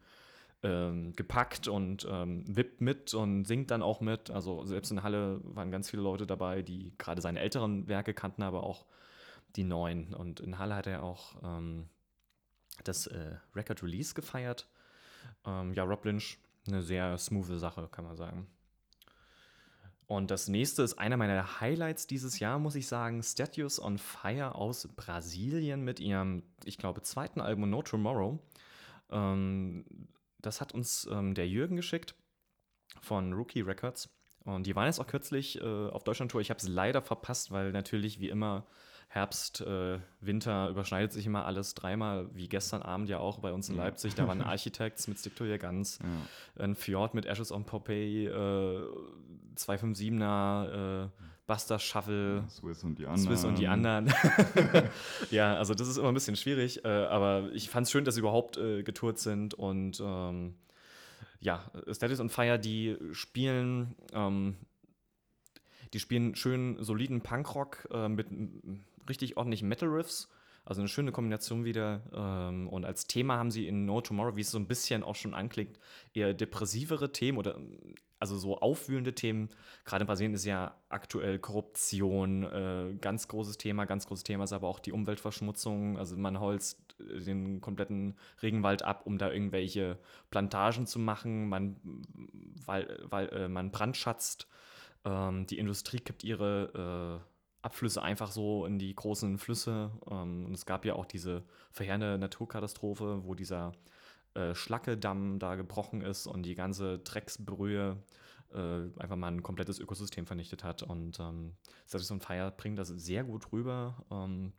ähm, 0.62 1.12
gepackt 1.14 1.68
und 1.68 2.06
ähm, 2.10 2.44
wippt 2.46 2.80
mit 2.80 3.14
und 3.14 3.44
singt 3.44 3.70
dann 3.70 3.82
auch 3.82 4.00
mit. 4.00 4.30
Also 4.30 4.64
selbst 4.64 4.90
in 4.90 5.02
Halle 5.02 5.40
waren 5.42 5.70
ganz 5.70 5.90
viele 5.90 6.02
Leute 6.02 6.26
dabei, 6.26 6.62
die 6.62 6.92
gerade 6.98 7.20
seine 7.20 7.40
älteren 7.40 7.88
Werke 7.88 8.14
kannten, 8.14 8.42
aber 8.42 8.62
auch 8.62 8.86
die 9.56 9.64
neuen. 9.64 10.14
Und 10.14 10.40
in 10.40 10.58
Halle 10.58 10.74
hat 10.74 10.86
er 10.86 11.02
auch 11.02 11.36
ähm, 11.42 11.88
das 12.84 13.06
äh, 13.06 13.36
Record 13.54 13.82
Release 13.82 14.14
gefeiert. 14.14 14.68
Ähm, 15.44 15.72
ja, 15.74 15.84
Rob 15.84 16.04
Lynch, 16.04 16.38
eine 16.66 16.82
sehr 16.82 17.16
smooth 17.18 17.58
Sache, 17.58 17.88
kann 17.90 18.04
man 18.04 18.16
sagen. 18.16 18.46
Und 20.06 20.30
das 20.30 20.46
nächste 20.46 20.82
ist 20.82 20.94
einer 20.94 21.16
meiner 21.16 21.60
Highlights 21.60 22.06
dieses 22.06 22.38
Jahr, 22.38 22.58
muss 22.58 22.76
ich 22.76 22.86
sagen. 22.86 23.22
Statues 23.22 23.82
on 23.82 23.98
Fire 23.98 24.54
aus 24.54 24.88
Brasilien 24.94 25.82
mit 25.82 25.98
ihrem, 25.98 26.44
ich 26.64 26.78
glaube, 26.78 27.02
zweiten 27.02 27.40
Album 27.40 27.68
No 27.70 27.82
Tomorrow. 27.82 28.38
Ähm, 29.10 29.84
das 30.38 30.60
hat 30.60 30.72
uns 30.72 31.08
ähm, 31.10 31.34
der 31.34 31.48
Jürgen 31.48 31.74
geschickt 31.74 32.14
von 33.00 33.32
Rookie 33.32 33.62
Records. 33.62 34.08
Und 34.44 34.66
die 34.66 34.76
waren 34.76 34.86
jetzt 34.86 35.00
auch 35.00 35.08
kürzlich 35.08 35.60
äh, 35.60 35.88
auf 35.88 36.04
Deutschland-Tour. 36.04 36.40
Ich 36.40 36.50
habe 36.50 36.58
es 36.58 36.68
leider 36.68 37.02
verpasst, 37.02 37.50
weil 37.50 37.72
natürlich 37.72 38.20
wie 38.20 38.28
immer 38.28 38.64
Herbst, 39.08 39.62
äh, 39.62 39.98
Winter 40.20 40.68
überschneidet 40.68 41.12
sich 41.12 41.26
immer 41.26 41.46
alles 41.46 41.74
dreimal, 41.74 42.28
wie 42.34 42.48
gestern 42.48 42.82
Abend 42.82 43.08
ja 43.08 43.18
auch 43.18 43.38
bei 43.38 43.52
uns 43.52 43.68
in 43.68 43.76
Leipzig. 43.76 44.14
Da 44.14 44.28
waren 44.28 44.40
Architects 44.42 45.08
mit 45.08 45.18
Stick 45.18 45.36
to 45.36 45.44
Your 45.44 45.58
Guns, 45.58 45.98
ja. 46.02 46.64
ein 46.64 46.74
Fjord 46.74 47.14
mit 47.14 47.24
Ashes 47.24 47.50
on 47.50 47.64
Popeye, 47.64 48.26
äh, 48.26 48.82
257er, 49.56 51.04
äh, 51.04 51.08
Buster 51.46 51.78
Shuffle, 51.78 52.44
Swiss 52.50 52.82
und 52.82 52.98
die 52.98 53.06
anderen. 53.06 53.24
Swiss 53.24 53.44
und 53.44 53.58
die 53.58 53.68
anderen. 53.68 54.12
ja, 55.30 55.56
also 55.56 55.74
das 55.74 55.86
ist 55.86 55.96
immer 55.96 56.08
ein 56.08 56.14
bisschen 56.14 56.36
schwierig, 56.36 56.84
äh, 56.84 56.88
aber 56.88 57.50
ich 57.52 57.70
fand 57.70 57.86
es 57.86 57.92
schön, 57.92 58.04
dass 58.04 58.16
sie 58.16 58.20
überhaupt 58.20 58.56
äh, 58.56 58.82
getourt 58.82 59.18
sind 59.18 59.54
und 59.54 60.00
ähm, 60.04 60.56
ja, 61.40 61.64
Status 61.92 62.18
on 62.18 62.28
Fire, 62.28 62.58
die 62.58 62.96
spielen 63.12 63.94
ähm, 64.12 64.56
die 65.92 66.00
spielen 66.00 66.34
schön 66.34 66.82
soliden 66.82 67.20
Punkrock 67.20 67.88
äh, 67.90 68.08
mit 68.08 68.28
richtig 69.08 69.36
ordentlichen 69.36 69.68
Metal-Riffs. 69.68 70.28
Also 70.64 70.80
eine 70.80 70.88
schöne 70.88 71.12
Kombination 71.12 71.64
wieder. 71.64 72.02
Ähm, 72.12 72.68
und 72.68 72.84
als 72.84 73.06
Thema 73.06 73.38
haben 73.38 73.52
sie 73.52 73.68
in 73.68 73.86
No 73.86 74.00
Tomorrow, 74.00 74.34
wie 74.34 74.40
es 74.40 74.50
so 74.50 74.58
ein 74.58 74.66
bisschen 74.66 75.04
auch 75.04 75.14
schon 75.14 75.32
anklingt, 75.32 75.78
eher 76.12 76.34
depressivere 76.34 77.12
Themen 77.12 77.38
oder 77.38 77.56
also 78.18 78.36
so 78.36 78.58
aufwühlende 78.58 79.14
Themen. 79.14 79.48
Gerade 79.84 80.02
in 80.02 80.06
Brasilien 80.06 80.34
ist 80.34 80.44
ja 80.44 80.74
aktuell 80.88 81.38
Korruption 81.38 82.42
äh, 82.42 82.94
ganz 83.00 83.28
großes 83.28 83.58
Thema. 83.58 83.84
Ganz 83.84 84.08
großes 84.08 84.24
Thema 84.24 84.44
ist 84.44 84.52
aber 84.52 84.66
auch 84.66 84.80
die 84.80 84.92
Umweltverschmutzung. 84.92 85.98
Also 85.98 86.16
man 86.16 86.40
holzt 86.40 86.96
äh, 86.98 87.20
den 87.20 87.60
kompletten 87.60 88.16
Regenwald 88.42 88.82
ab, 88.82 89.02
um 89.04 89.18
da 89.18 89.30
irgendwelche 89.30 89.98
Plantagen 90.30 90.86
zu 90.86 90.98
machen. 90.98 91.48
Man, 91.48 91.76
weil, 92.64 93.04
weil, 93.08 93.28
äh, 93.28 93.48
man 93.48 93.70
brandschatzt. 93.70 94.48
Ähm, 95.06 95.46
die 95.46 95.58
Industrie 95.58 96.00
kippt 96.00 96.24
ihre 96.24 97.22
äh, 97.22 97.64
Abflüsse 97.64 98.02
einfach 98.02 98.30
so 98.30 98.66
in 98.66 98.78
die 98.78 98.94
großen 98.94 99.38
Flüsse. 99.38 99.90
Ähm, 100.10 100.44
und 100.46 100.52
es 100.52 100.66
gab 100.66 100.84
ja 100.84 100.94
auch 100.94 101.06
diese 101.06 101.44
verheerende 101.70 102.18
Naturkatastrophe, 102.18 103.22
wo 103.24 103.34
dieser 103.34 103.72
äh, 104.34 104.54
Schlacke-Damm 104.54 105.38
da 105.38 105.54
gebrochen 105.54 106.02
ist 106.02 106.26
und 106.26 106.42
die 106.42 106.54
ganze 106.54 106.98
Drecksbrühe 106.98 107.96
äh, 108.52 109.00
einfach 109.00 109.16
mal 109.16 109.28
ein 109.28 109.42
komplettes 109.42 109.78
Ökosystem 109.78 110.26
vernichtet 110.26 110.64
hat. 110.64 110.82
Und 110.82 111.18
ähm, 111.20 111.54
on 112.10 112.20
Fire 112.20 112.52
bringt 112.56 112.78
das 112.78 112.88
sehr 112.88 113.24
gut 113.24 113.52
rüber, 113.52 114.04
ähm, 114.10 114.52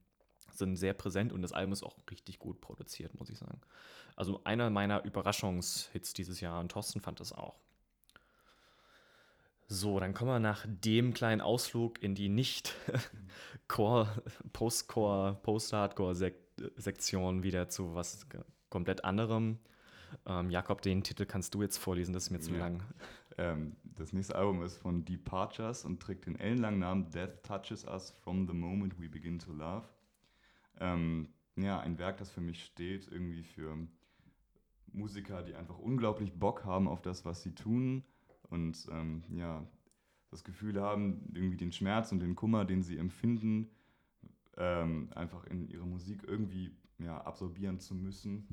sind 0.51 0.77
sehr 0.77 0.93
präsent 0.93 1.33
und 1.33 1.41
das 1.41 1.51
Album 1.51 1.73
ist 1.73 1.83
auch 1.83 1.97
richtig 2.09 2.39
gut 2.39 2.61
produziert, 2.61 3.13
muss 3.19 3.29
ich 3.29 3.37
sagen. 3.37 3.61
Also 4.15 4.41
einer 4.45 4.69
meiner 4.69 5.05
Überraschungshits 5.05 6.13
dieses 6.13 6.41
Jahr 6.41 6.59
und 6.59 6.71
Thorsten 6.71 7.01
fand 7.01 7.19
das 7.19 7.33
auch. 7.33 7.59
So, 9.69 9.99
dann 9.99 10.13
kommen 10.13 10.31
wir 10.31 10.39
nach 10.39 10.65
dem 10.65 11.13
kleinen 11.13 11.41
Ausflug 11.41 12.01
in 12.01 12.15
die 12.15 12.29
nicht 12.29 12.73
Core, 13.67 14.07
Post-Core, 14.53 15.37
Post-Hardcore-Sektion 15.43 17.43
wieder 17.43 17.67
zu 17.67 17.93
was 17.93 18.25
komplett 18.69 19.03
anderem. 19.03 19.59
Ähm, 20.25 20.49
Jakob, 20.49 20.81
den 20.81 21.03
Titel 21.03 21.25
kannst 21.25 21.53
du 21.53 21.61
jetzt 21.61 21.75
vorlesen, 21.77 22.13
das 22.13 22.23
ist 22.23 22.29
mir 22.31 22.39
zu 22.39 22.53
Ja. 22.53 22.59
lang. 22.59 22.81
Ähm, 23.37 23.75
das 23.83 24.13
nächste 24.13 24.37
Album 24.37 24.63
ist 24.63 24.77
von 24.77 25.03
Departures 25.03 25.83
und 25.83 26.01
trägt 26.01 26.27
den 26.27 26.39
ellenlangen 26.39 26.79
Namen 26.79 27.09
Death 27.11 27.43
Touches 27.43 27.83
Us 27.83 28.11
from 28.23 28.47
the 28.47 28.53
Moment 28.53 28.97
We 29.01 29.09
Begin 29.09 29.37
to 29.37 29.51
Love. 29.51 29.85
Ähm, 30.79 31.27
ja, 31.57 31.77
ein 31.81 31.99
Werk, 31.99 32.19
das 32.19 32.31
für 32.31 32.39
mich 32.39 32.63
steht, 32.63 33.05
irgendwie 33.11 33.43
für 33.43 33.77
Musiker, 34.93 35.43
die 35.43 35.55
einfach 35.55 35.77
unglaublich 35.77 36.31
Bock 36.39 36.63
haben 36.63 36.87
auf 36.87 37.01
das, 37.01 37.25
was 37.25 37.43
sie 37.43 37.53
tun 37.53 38.05
und 38.49 38.87
ähm, 38.91 39.23
ja, 39.29 39.65
das 40.29 40.43
Gefühl 40.43 40.81
haben, 40.81 41.31
irgendwie 41.33 41.57
den 41.57 41.71
Schmerz 41.71 42.11
und 42.11 42.19
den 42.19 42.35
Kummer, 42.35 42.65
den 42.65 42.83
sie 42.83 42.97
empfinden, 42.97 43.69
ähm, 44.57 45.09
einfach 45.15 45.45
in 45.45 45.67
ihre 45.69 45.85
Musik 45.85 46.23
irgendwie 46.27 46.75
ja, 46.99 47.21
absorbieren 47.21 47.79
zu 47.79 47.95
müssen. 47.95 48.47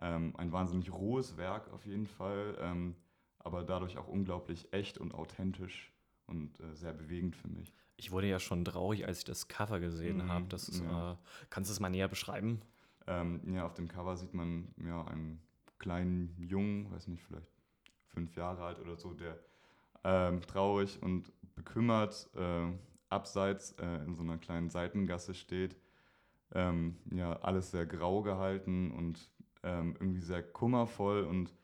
Ähm, 0.00 0.34
ein 0.36 0.52
wahnsinnig 0.52 0.92
rohes 0.92 1.36
Werk 1.36 1.72
auf 1.72 1.86
jeden 1.86 2.06
Fall. 2.06 2.56
Ähm, 2.60 2.96
aber 3.38 3.64
dadurch 3.64 3.98
auch 3.98 4.08
unglaublich 4.08 4.72
echt 4.72 4.98
und 4.98 5.14
authentisch 5.14 5.92
und 6.26 6.60
äh, 6.60 6.74
sehr 6.74 6.92
bewegend 6.92 7.34
für 7.36 7.48
mich. 7.48 7.74
Ich 7.96 8.10
wurde 8.10 8.28
ja 8.28 8.38
schon 8.38 8.64
traurig, 8.64 9.06
als 9.06 9.18
ich 9.18 9.24
das 9.24 9.48
Cover 9.48 9.80
gesehen 9.80 10.24
Mhm, 10.24 10.28
habe. 10.28 10.56
Ja. 10.84 11.12
äh, 11.12 11.16
kannst 11.50 11.70
du 11.70 11.72
es 11.72 11.80
mal 11.80 11.88
näher 11.90 12.08
beschreiben? 12.08 12.60
Ähm, 13.06 13.40
ja, 13.52 13.66
auf 13.66 13.74
dem 13.74 13.88
Cover 13.88 14.16
sieht 14.16 14.34
man 14.34 14.68
ja 14.84 15.04
einen 15.06 15.40
kleinen 15.78 16.34
Jungen, 16.38 16.90
weiß 16.90 17.08
nicht, 17.08 17.22
vielleicht 17.24 17.51
fünf 18.12 18.36
Jahre 18.36 18.64
alt 18.64 18.78
oder 18.78 18.96
so, 18.96 19.12
der 19.12 19.38
ähm, 20.04 20.40
traurig 20.42 21.02
und 21.02 21.32
bekümmert 21.54 22.28
äh, 22.34 22.68
abseits 23.08 23.72
äh, 23.72 24.04
in 24.04 24.14
so 24.14 24.22
einer 24.22 24.38
kleinen 24.38 24.70
Seitengasse 24.70 25.34
steht. 25.34 25.76
Ähm, 26.54 26.96
ja, 27.10 27.34
alles 27.40 27.70
sehr 27.70 27.86
grau 27.86 28.22
gehalten 28.22 28.90
und 28.90 29.30
ähm, 29.62 29.94
irgendwie 29.98 30.20
sehr 30.20 30.42
kummervoll 30.42 31.24
und 31.24 31.54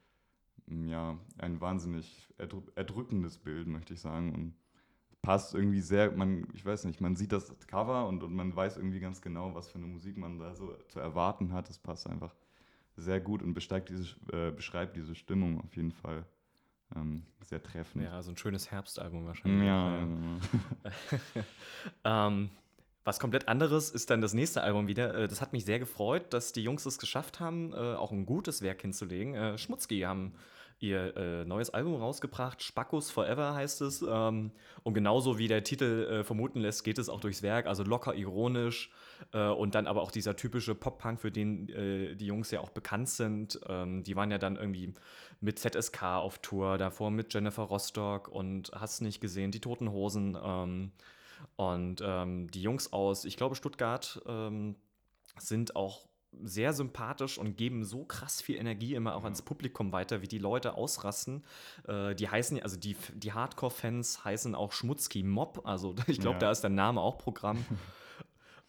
mm, 0.66 0.86
ja, 0.86 1.18
ein 1.38 1.60
wahnsinnig 1.60 2.32
erdrü 2.38 2.62
erdrückendes 2.74 3.38
Bild, 3.38 3.66
möchte 3.66 3.94
ich 3.94 4.00
sagen. 4.00 4.34
Und 4.34 4.54
passt 5.20 5.54
irgendwie 5.54 5.80
sehr, 5.80 6.12
man, 6.12 6.46
ich 6.54 6.64
weiß 6.64 6.84
nicht, 6.84 7.00
man 7.00 7.16
sieht 7.16 7.32
das 7.32 7.52
Cover 7.66 8.06
und, 8.08 8.22
und 8.22 8.34
man 8.34 8.54
weiß 8.54 8.76
irgendwie 8.76 9.00
ganz 9.00 9.20
genau, 9.20 9.54
was 9.54 9.68
für 9.68 9.78
eine 9.78 9.86
Musik 9.86 10.16
man 10.16 10.38
da 10.38 10.54
so 10.54 10.74
zu 10.88 11.00
erwarten 11.00 11.52
hat. 11.52 11.68
Es 11.68 11.78
passt 11.78 12.08
einfach 12.08 12.34
sehr 12.96 13.20
gut 13.20 13.42
und 13.42 13.54
diese, 13.88 14.16
äh, 14.32 14.50
beschreibt 14.50 14.96
diese 14.96 15.14
Stimmung 15.14 15.60
auf 15.60 15.76
jeden 15.76 15.92
Fall 15.92 16.24
ähm, 16.96 17.22
sehr 17.42 17.62
treffend. 17.62 18.04
Ja, 18.04 18.22
so 18.22 18.30
ein 18.30 18.36
schönes 18.36 18.70
Herbstalbum 18.70 19.26
wahrscheinlich. 19.26 19.66
Ja, 19.66 19.98
Ja. 19.98 20.06
ja. 21.34 21.42
Ähm, 22.28 22.50
was 23.04 23.20
komplett 23.20 23.48
anderes 23.48 23.88
ist 23.90 24.10
dann 24.10 24.20
das 24.20 24.34
nächste 24.34 24.62
Album 24.62 24.86
wieder. 24.86 25.14
Äh, 25.14 25.28
Das 25.28 25.40
hat 25.40 25.52
mich 25.52 25.64
sehr 25.64 25.78
gefreut, 25.78 26.32
dass 26.34 26.52
die 26.52 26.62
Jungs 26.62 26.84
es 26.86 26.98
geschafft 26.98 27.40
haben, 27.40 27.72
äh, 27.72 27.76
auch 27.94 28.12
ein 28.12 28.26
gutes 28.26 28.60
Werk 28.62 28.82
hinzulegen. 28.82 29.34
Äh, 29.34 29.56
Schmutzki 29.58 30.00
haben 30.00 30.34
ihr 30.80 31.16
äh, 31.16 31.44
neues 31.44 31.70
Album 31.70 31.96
rausgebracht. 31.96 32.62
Spackus 32.62 33.10
Forever 33.10 33.54
heißt 33.54 33.80
es. 33.82 34.04
Ähm, 34.08 34.52
und 34.82 34.94
genauso 34.94 35.38
wie 35.38 35.48
der 35.48 35.64
Titel 35.64 36.06
äh, 36.10 36.24
vermuten 36.24 36.60
lässt, 36.60 36.84
geht 36.84 36.98
es 36.98 37.08
auch 37.08 37.20
durchs 37.20 37.42
Werk. 37.42 37.66
Also 37.66 37.82
locker 37.82 38.14
ironisch. 38.14 38.90
Äh, 39.32 39.48
und 39.48 39.74
dann 39.74 39.86
aber 39.86 40.02
auch 40.02 40.10
dieser 40.10 40.36
typische 40.36 40.74
Pop-Punk, 40.74 41.20
für 41.20 41.30
den 41.30 41.68
äh, 41.68 42.14
die 42.14 42.26
Jungs 42.26 42.50
ja 42.50 42.60
auch 42.60 42.70
bekannt 42.70 43.08
sind. 43.08 43.58
Ähm, 43.68 44.04
die 44.04 44.16
waren 44.16 44.30
ja 44.30 44.38
dann 44.38 44.56
irgendwie 44.56 44.94
mit 45.40 45.58
ZSK 45.58 46.02
auf 46.02 46.38
Tour, 46.38 46.78
davor 46.78 47.10
mit 47.10 47.32
Jennifer 47.34 47.62
Rostock 47.62 48.28
und 48.28 48.70
hast 48.74 49.00
nicht 49.00 49.20
gesehen, 49.20 49.50
die 49.50 49.60
Toten 49.60 49.90
Hosen. 49.90 50.36
Ähm, 50.42 50.92
und 51.56 52.02
ähm, 52.04 52.50
die 52.50 52.62
Jungs 52.62 52.92
aus, 52.92 53.24
ich 53.24 53.36
glaube, 53.36 53.54
Stuttgart 53.54 54.20
ähm, 54.26 54.76
sind 55.38 55.76
auch 55.76 56.08
sehr 56.44 56.72
sympathisch 56.72 57.38
und 57.38 57.56
geben 57.56 57.84
so 57.84 58.04
krass 58.04 58.40
viel 58.40 58.56
Energie 58.56 58.94
immer 58.94 59.14
auch 59.14 59.20
Ja. 59.20 59.24
ans 59.24 59.42
Publikum 59.42 59.92
weiter, 59.92 60.22
wie 60.22 60.28
die 60.28 60.38
Leute 60.38 60.74
ausrasten. 60.74 61.42
Äh, 61.86 62.14
die 62.14 62.28
heißen, 62.28 62.58
ja- 62.58 62.62
also 62.62 62.76
die, 62.78 62.96
die 63.14 63.32
Hardcore-Fans 63.32 64.24
heißen 64.24 64.54
auch 64.54 64.72
Schmutzki 64.72 65.22
Mob. 65.22 65.62
Also 65.64 65.94
ich 66.06 66.20
glaube, 66.20 66.34
Ja. 66.36 66.40
da 66.40 66.50
ist 66.50 66.60
der 66.60 66.70
Name 66.70 67.00
auch 67.00 67.18
Programm. 67.18 67.64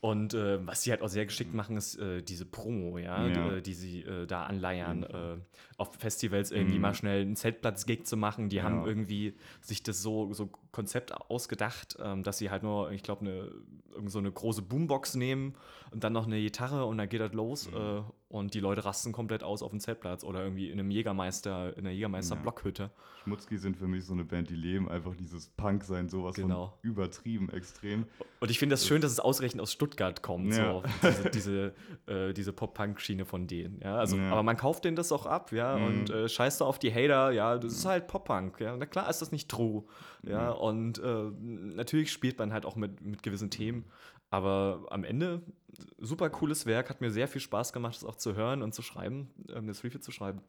Und 0.01 0.34
äh, 0.34 0.65
was 0.65 0.84
sie 0.84 0.91
halt 0.91 1.01
auch 1.01 1.10
sehr 1.10 1.25
geschickt 1.25 1.53
machen, 1.53 1.75
ist 1.75 1.96
äh, 1.98 2.22
diese 2.22 2.46
Promo, 2.46 2.98
ja, 2.98 3.27
Ja. 3.27 3.50
Die, 3.50 3.56
äh, 3.58 3.62
die 3.62 3.74
sie 3.74 4.01
äh, 4.03 4.25
da 4.27 4.44
anleiern, 4.44 5.03
äh, 5.03 5.38
auf 5.77 5.94
Festivals 5.96 6.51
irgendwie 6.51 6.75
Mhm. 6.75 6.82
mal 6.82 6.94
schnell 6.94 7.22
einen 7.24 7.36
Zeltplatz-Gig 7.36 8.06
zu 8.06 8.15
machen. 8.15 8.48
Die 8.48 8.62
haben 8.62 8.77
Ja. 8.77 8.86
irgendwie 8.86 9.34
sich 9.60 9.84
das 9.84 10.01
so, 10.01 10.32
so 10.32 10.50
Konzept 10.72 11.12
ausgedacht, 11.13 11.98
ähm, 12.01 12.24
dass 12.24 12.38
sie 12.38 12.50
halt 12.50 12.63
nur, 12.63 12.91
ich 12.91 13.03
glaube, 13.03 13.25
eine, 13.25 13.51
irgend 13.94 14.10
so 14.12 14.20
eine 14.20 14.32
große 14.32 14.62
Boombox 14.62 15.15
nehmen 15.15 15.56
und 15.91 16.01
dann 16.06 16.13
noch 16.13 16.27
eine 16.27 16.39
Gitarre 16.39 16.86
und 16.86 16.98
dann 16.98 17.10
geht 17.10 17.20
das 17.20 17.34
los 17.34 17.70
Mhm. 17.70 18.03
Und 18.30 18.54
die 18.54 18.60
Leute 18.60 18.86
rasten 18.86 19.12
komplett 19.12 19.44
aus 19.44 19.64
auf 19.64 19.72
dem 19.72 19.80
Zeltplatz 19.80 20.24
oder 20.24 20.44
irgendwie 20.44 20.70
in 20.70 20.80
einem 20.80 20.92
Jägermeister, 20.92 21.76
in 21.76 21.80
einer 21.86 21.92
Jägermeister-Blockhütte. 21.96 22.92
Schmutzki 23.24 23.58
sind 23.58 23.76
für 23.76 23.88
mich 23.88 24.06
so 24.06 24.14
eine 24.14 24.24
Band, 24.24 24.50
die 24.52 24.56
leben 24.56 24.88
einfach 24.88 25.16
dieses 25.16 25.50
Punk-Sein, 25.50 26.10
sowas 26.10 26.36
Genau. 26.36 26.68
von 26.68 26.90
übertrieben 26.90 27.50
extrem. 27.50 28.06
Und 28.40 28.52
ich 28.52 28.60
finde 28.60 28.74
das 28.74 28.86
schön, 28.88 29.02
dass 29.02 29.12
es 29.12 29.20
ausgerechnet 29.20 29.62
aus 29.62 29.72
Stuttgart 29.74 30.22
kommt, 30.22 30.54
Ja. 30.54 30.82
so 30.82 30.84
diese, 31.04 31.30
diese, 31.32 31.74
äh, 32.30 32.34
diese 32.34 32.54
Pop-Punk-Schiene 32.54 33.26
von 33.26 33.48
denen. 33.48 33.80
Ja, 33.84 33.98
also, 33.98 34.16
Ja. 34.16 34.32
aber 34.32 34.44
man 34.44 34.56
kauft 34.58 34.86
denen 34.86 34.96
das 34.96 35.12
auch 35.12 35.26
ab, 35.26 35.52
ja, 35.52 35.76
Mhm. 35.78 35.86
und 35.86 36.10
äh, 36.12 36.30
scheißt 36.30 36.62
da 36.62 36.66
auf 36.66 36.78
die 36.78 36.94
Hater, 36.94 37.32
ja, 37.32 37.58
das 37.58 37.74
ist 37.74 37.86
halt 37.86 38.08
Pop-Punk, 38.08 38.60
ja. 38.62 38.78
Na 38.78 38.86
klar 38.86 39.10
ist 39.10 39.22
das 39.24 39.32
nicht 39.32 39.50
true, 39.50 39.84
ja, 40.22 40.52
Mhm. 40.54 40.58
und 40.60 41.00
äh, 41.00 41.32
natürlich 41.42 42.12
spielt 42.12 42.38
man 42.38 42.54
halt 42.54 42.66
auch 42.68 42.76
mit, 42.76 43.02
mit 43.02 43.24
gewissen 43.24 43.50
Themen, 43.50 43.86
aber 44.30 44.86
am 44.90 45.04
Ende 45.04 45.42
super 45.98 46.30
cooles 46.30 46.66
Werk, 46.66 46.90
hat 46.90 47.02
mir 47.02 47.12
sehr 47.12 47.28
viel 47.28 47.42
Spaß 47.42 47.74
gemacht, 47.74 47.96
das 47.96 48.04
auch 48.04 48.16
zu 48.16 48.36
hören 48.36 48.62
und 48.62 48.74
zu 48.74 48.82
schreiben, 48.82 49.30
ähm, 49.54 49.68
das 49.68 49.84
Review 49.84 50.00
zu 50.00 50.12
schreiben. 50.12 50.42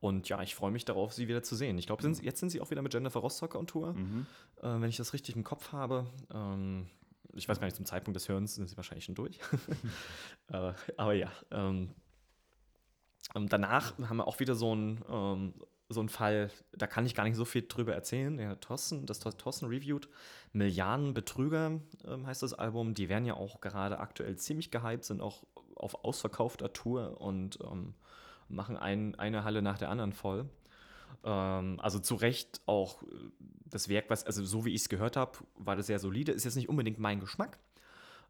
Und 0.00 0.28
ja, 0.28 0.42
ich 0.42 0.54
freue 0.54 0.70
mich 0.70 0.84
darauf, 0.84 1.12
sie 1.14 1.28
wieder 1.28 1.42
zu 1.42 1.56
sehen. 1.56 1.78
Ich 1.78 1.86
glaube, 1.86 2.06
jetzt 2.06 2.40
sind 2.40 2.50
sie 2.50 2.60
auch 2.60 2.70
wieder 2.70 2.82
mit 2.82 2.92
Jennifer 2.92 3.20
Rostock 3.20 3.54
on 3.54 3.66
Tour 3.66 3.94
Mhm. 3.94 4.26
äh, 4.58 4.80
wenn 4.80 4.88
ich 4.90 4.98
das 4.98 5.12
richtig 5.14 5.34
im 5.34 5.44
Kopf 5.44 5.72
habe. 5.72 6.06
Ähm, 6.32 6.88
ich 7.34 7.48
weiß 7.48 7.58
gar 7.58 7.66
nicht, 7.66 7.76
zum 7.76 7.86
Zeitpunkt 7.86 8.16
des 8.16 8.28
Hörens 8.28 8.54
sind 8.54 8.68
sie 8.68 8.76
wahrscheinlich 8.76 9.04
schon 9.04 9.14
durch. 9.14 9.38
aber, 10.48 10.74
aber 10.96 11.14
ja. 11.14 11.30
Ähm, 11.50 11.94
ähm, 13.34 13.48
danach 13.48 13.98
haben 13.98 14.18
wir 14.18 14.26
auch 14.26 14.40
wieder 14.40 14.54
so 14.54 14.72
einen 14.72 15.04
ähm, 15.08 15.54
so 15.88 16.00
einen 16.00 16.08
Fall, 16.10 16.50
da 16.72 16.86
kann 16.86 17.06
ich 17.06 17.14
gar 17.14 17.24
nicht 17.24 17.36
so 17.36 17.44
viel 17.44 17.64
drüber 17.66 17.94
erzählen. 17.94 18.36
Der 18.36 18.60
Thorsten, 18.60 19.06
das 19.06 19.20
Thor- 19.20 19.36
Thorsten 19.36 19.66
reviewed. 19.66 20.08
Milliarden 20.52 21.14
Betrüger 21.14 21.80
ähm, 22.04 22.26
heißt 22.26 22.42
das 22.42 22.52
Album. 22.54 22.94
Die 22.94 23.08
werden 23.08 23.24
ja 23.24 23.34
auch 23.34 23.60
gerade 23.60 23.98
aktuell 23.98 24.36
ziemlich 24.36 24.70
gehypt, 24.70 25.04
sind 25.04 25.20
auch 25.20 25.44
auf 25.74 26.04
ausverkaufter 26.04 26.72
Tour 26.72 27.20
und 27.20 27.58
ähm, 27.62 27.94
machen 28.48 28.76
ein, 28.76 29.14
eine 29.14 29.44
Halle 29.44 29.62
nach 29.62 29.78
der 29.78 29.88
anderen 29.88 30.12
voll. 30.12 30.48
Ähm, 31.24 31.80
also 31.80 31.98
zu 31.98 32.16
Recht 32.16 32.60
auch 32.66 33.02
äh, 33.02 33.06
das 33.64 33.88
Werk, 33.88 34.10
was, 34.10 34.24
also 34.24 34.44
so 34.44 34.64
wie 34.64 34.70
ich 34.74 34.82
es 34.82 34.88
gehört 34.88 35.16
habe, 35.16 35.38
war 35.56 35.76
das 35.76 35.86
sehr 35.86 35.98
solide. 35.98 36.32
Ist 36.32 36.44
jetzt 36.44 36.56
nicht 36.56 36.68
unbedingt 36.68 36.98
mein 36.98 37.20
Geschmack. 37.20 37.58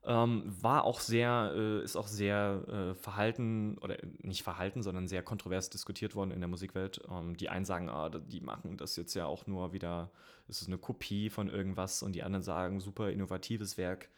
Ähm, 0.05 0.45
war 0.47 0.85
auch 0.85 1.01
sehr, 1.01 1.53
äh, 1.55 1.83
ist 1.83 1.97
auch 1.97 2.07
sehr 2.07 2.65
äh, 2.69 2.95
verhalten, 2.95 3.77
oder 3.79 3.99
nicht 4.19 4.43
verhalten, 4.43 4.83
sondern 4.83 5.09
sehr 5.09 5.23
kontrovers 5.23 5.71
diskutiert 5.71 6.15
worden 6.15 6.31
in 6.31 6.41
der 6.41 6.49
Musikwelt. 6.49 7.01
Ähm, 7.11 7.37
die 7.37 7.49
einen 7.49 7.65
sagen, 7.65 7.89
ah, 7.89 8.09
die 8.09 8.41
machen 8.41 8.77
das 8.77 8.97
jetzt 8.97 9.15
ja 9.15 9.27
auch 9.27 9.47
nur 9.47 9.73
wieder, 9.73 10.11
es 10.47 10.63
ist 10.63 10.69
eine 10.69 10.79
Kopie 10.79 11.31
von 11.31 11.49
irgendwas 11.49 12.03
und 12.03 12.13
die 12.13 12.23
anderen 12.23 12.43
sagen, 12.43 12.81
super 12.81 13.11
innovatives 13.11 13.77
Werk. 13.77 14.09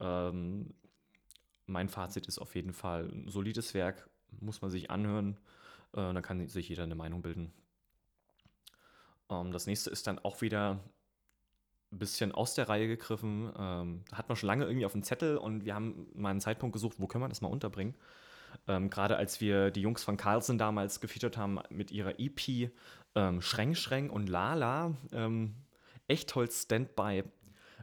Ähm, 0.00 0.72
mein 1.66 1.88
Fazit 1.88 2.26
ist 2.26 2.38
auf 2.38 2.54
jeden 2.54 2.72
Fall 2.72 3.08
ein 3.08 3.28
solides 3.28 3.74
Werk, 3.74 4.08
muss 4.40 4.62
man 4.62 4.70
sich 4.70 4.90
anhören. 4.90 5.38
Äh, 5.92 6.12
da 6.12 6.20
kann 6.20 6.46
sich 6.46 6.68
jeder 6.68 6.84
eine 6.84 6.94
Meinung 6.94 7.22
bilden. 7.22 7.52
Ähm, 9.30 9.52
das 9.52 9.66
nächste 9.66 9.90
ist 9.90 10.06
dann 10.06 10.18
auch 10.18 10.40
wieder 10.40 10.80
bisschen 11.98 12.32
aus 12.32 12.54
der 12.54 12.68
Reihe 12.68 12.86
gegriffen. 12.88 13.52
Ähm, 13.58 14.04
hat 14.12 14.28
man 14.28 14.36
schon 14.36 14.46
lange 14.46 14.64
irgendwie 14.64 14.86
auf 14.86 14.92
dem 14.92 15.02
Zettel 15.02 15.36
und 15.36 15.64
wir 15.64 15.74
haben 15.74 16.06
mal 16.14 16.30
einen 16.30 16.40
Zeitpunkt 16.40 16.72
gesucht, 16.72 16.96
wo 16.98 17.06
können 17.06 17.24
wir 17.24 17.28
das 17.28 17.40
mal 17.40 17.48
unterbringen. 17.48 17.94
Ähm, 18.68 18.90
Gerade 18.90 19.16
als 19.16 19.40
wir 19.40 19.70
die 19.70 19.80
Jungs 19.80 20.02
von 20.04 20.16
Carlsen 20.16 20.58
damals 20.58 21.00
gefeatured 21.00 21.36
haben 21.36 21.58
mit 21.70 21.90
ihrer 21.90 22.18
EP 22.18 22.70
ähm, 23.14 23.40
Schreng 23.40 23.74
Schreng 23.74 24.10
und 24.10 24.28
Lala, 24.28 24.94
ähm, 25.12 25.54
Echtholz 26.08 26.62
Standby. 26.62 27.24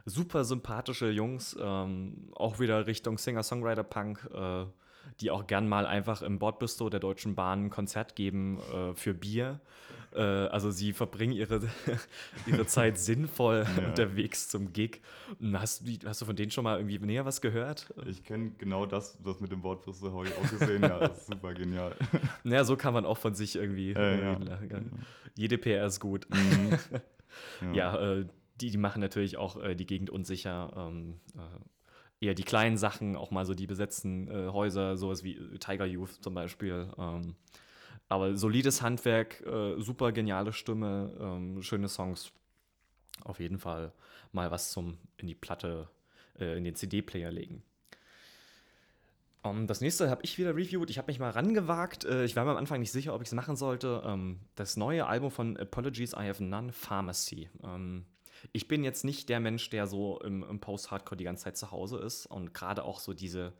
Super 0.04 0.44
sympathische 0.44 1.10
Jungs, 1.10 1.56
ähm, 1.60 2.32
auch 2.34 2.58
wieder 2.58 2.86
Richtung 2.86 3.18
Singer-Songwriter-Punk, 3.18 4.30
äh, 4.34 4.66
die 5.20 5.30
auch 5.30 5.46
gern 5.46 5.68
mal 5.68 5.86
einfach 5.86 6.22
im 6.22 6.40
Bordbistro 6.40 6.90
der 6.90 6.98
Deutschen 6.98 7.36
Bahn 7.36 7.66
ein 7.66 7.70
Konzert 7.70 8.16
geben 8.16 8.58
äh, 8.72 8.94
für 8.94 9.14
Bier. 9.14 9.60
Äh, 10.14 10.20
also 10.20 10.70
sie 10.70 10.92
verbringen 10.92 11.32
ihre, 11.32 11.60
ihre 12.46 12.66
Zeit 12.66 12.98
sinnvoll 12.98 13.66
Ja. 13.76 13.88
unterwegs 13.88 14.48
zum 14.48 14.72
Gig. 14.72 15.00
Und 15.40 15.58
Hast, 15.60 15.84
hast 16.04 16.20
du 16.20 16.24
von 16.26 16.36
denen 16.36 16.50
schon 16.50 16.64
mal 16.64 16.78
irgendwie 16.78 16.98
näher 16.98 17.24
was 17.24 17.40
gehört? 17.40 17.92
Ich 18.06 18.22
kenne 18.24 18.52
genau 18.58 18.86
das, 18.86 19.18
das 19.22 19.40
mit 19.40 19.50
dem 19.52 19.62
Wortfriste 19.62 20.12
habe 20.12 20.26
ich 20.28 20.34
auch 20.36 20.50
gesehen. 20.50 20.82
ja, 20.82 20.98
das 20.98 21.18
ist 21.18 21.26
super 21.26 21.54
genial. 21.54 21.94
Naja, 22.44 22.64
so 22.64 22.76
kann 22.76 22.92
man 22.94 23.04
auch 23.06 23.18
von 23.18 23.34
sich 23.34 23.56
irgendwie 23.56 23.92
Äh, 23.92 23.98
reden. 24.00 24.46
ja. 24.48 24.58
Ja. 24.78 24.80
Jede 25.36 25.58
PR 25.58 25.86
ist 25.86 26.00
gut. 26.00 26.26
Mhm. 26.30 26.78
Ja, 27.74 27.96
äh, 28.18 28.26
die, 28.60 28.70
die 28.70 28.78
machen 28.78 29.00
natürlich 29.00 29.36
auch 29.36 29.56
äh, 29.62 29.74
die 29.74 29.86
Gegend 29.86 30.10
unsicher. 30.10 30.72
Ähm, 30.76 31.20
äh, 31.34 32.26
eher 32.26 32.34
die 32.34 32.42
kleinen 32.44 32.76
Sachen, 32.76 33.16
auch 33.16 33.30
mal 33.30 33.46
so 33.46 33.54
die 33.54 33.66
besetzten 33.66 34.28
äh, 34.28 34.48
Häuser, 34.52 34.96
sowas 34.96 35.24
wie 35.24 35.36
Tiger 35.58 35.86
Youth 35.86 36.22
zum 36.22 36.34
Beispiel. 36.34 36.88
Ähm, 36.98 37.34
Aber 38.12 38.36
solides 38.36 38.82
Handwerk, 38.82 39.40
äh, 39.46 39.80
super 39.80 40.12
geniale 40.12 40.52
Stimme, 40.52 41.16
ähm, 41.18 41.62
schöne 41.62 41.88
Songs. 41.88 42.30
Auf 43.24 43.40
jeden 43.40 43.58
Fall 43.58 43.94
mal 44.32 44.50
was 44.50 44.70
zum 44.70 44.98
in 45.16 45.28
die 45.28 45.34
Platte, 45.34 45.88
äh, 46.38 46.58
in 46.58 46.64
den 46.64 46.74
CD-Player 46.74 47.30
legen. 47.30 47.62
Um, 49.42 49.60
ähm, 49.60 49.66
das 49.66 49.80
nächste 49.80 50.10
habe 50.10 50.20
ich 50.24 50.36
wieder 50.36 50.54
reviewed. 50.54 50.90
Ich 50.90 50.98
habe 50.98 51.10
mich 51.10 51.20
mal 51.20 51.30
rangewagt. 51.30 52.04
Äh, 52.04 52.24
ich 52.26 52.36
war 52.36 52.44
mir 52.44 52.50
am 52.50 52.58
Anfang 52.58 52.80
nicht 52.80 52.92
sicher, 52.92 53.14
ob 53.14 53.22
ich 53.22 53.28
es 53.28 53.34
machen 53.34 53.56
sollte. 53.56 54.02
Ähm, 54.04 54.40
das 54.56 54.76
neue 54.76 55.06
Album 55.06 55.30
von 55.30 55.56
Apologies 55.56 56.12
I 56.12 56.28
Have 56.28 56.44
None, 56.44 56.70
Pharmacy. 56.70 57.48
Ähm, 57.64 58.04
ich 58.52 58.68
bin 58.68 58.84
jetzt 58.84 59.06
nicht 59.06 59.30
der 59.30 59.40
Mensch, 59.40 59.70
der 59.70 59.86
so 59.86 60.20
im, 60.20 60.42
im 60.42 60.60
Post-Hardcore 60.60 61.16
die 61.16 61.24
ganze 61.24 61.44
Zeit 61.44 61.56
zu 61.56 61.70
Hause 61.70 61.96
ist 61.96 62.26
und 62.26 62.52
gerade 62.52 62.84
auch 62.84 63.00
so 63.00 63.14
diese 63.14 63.54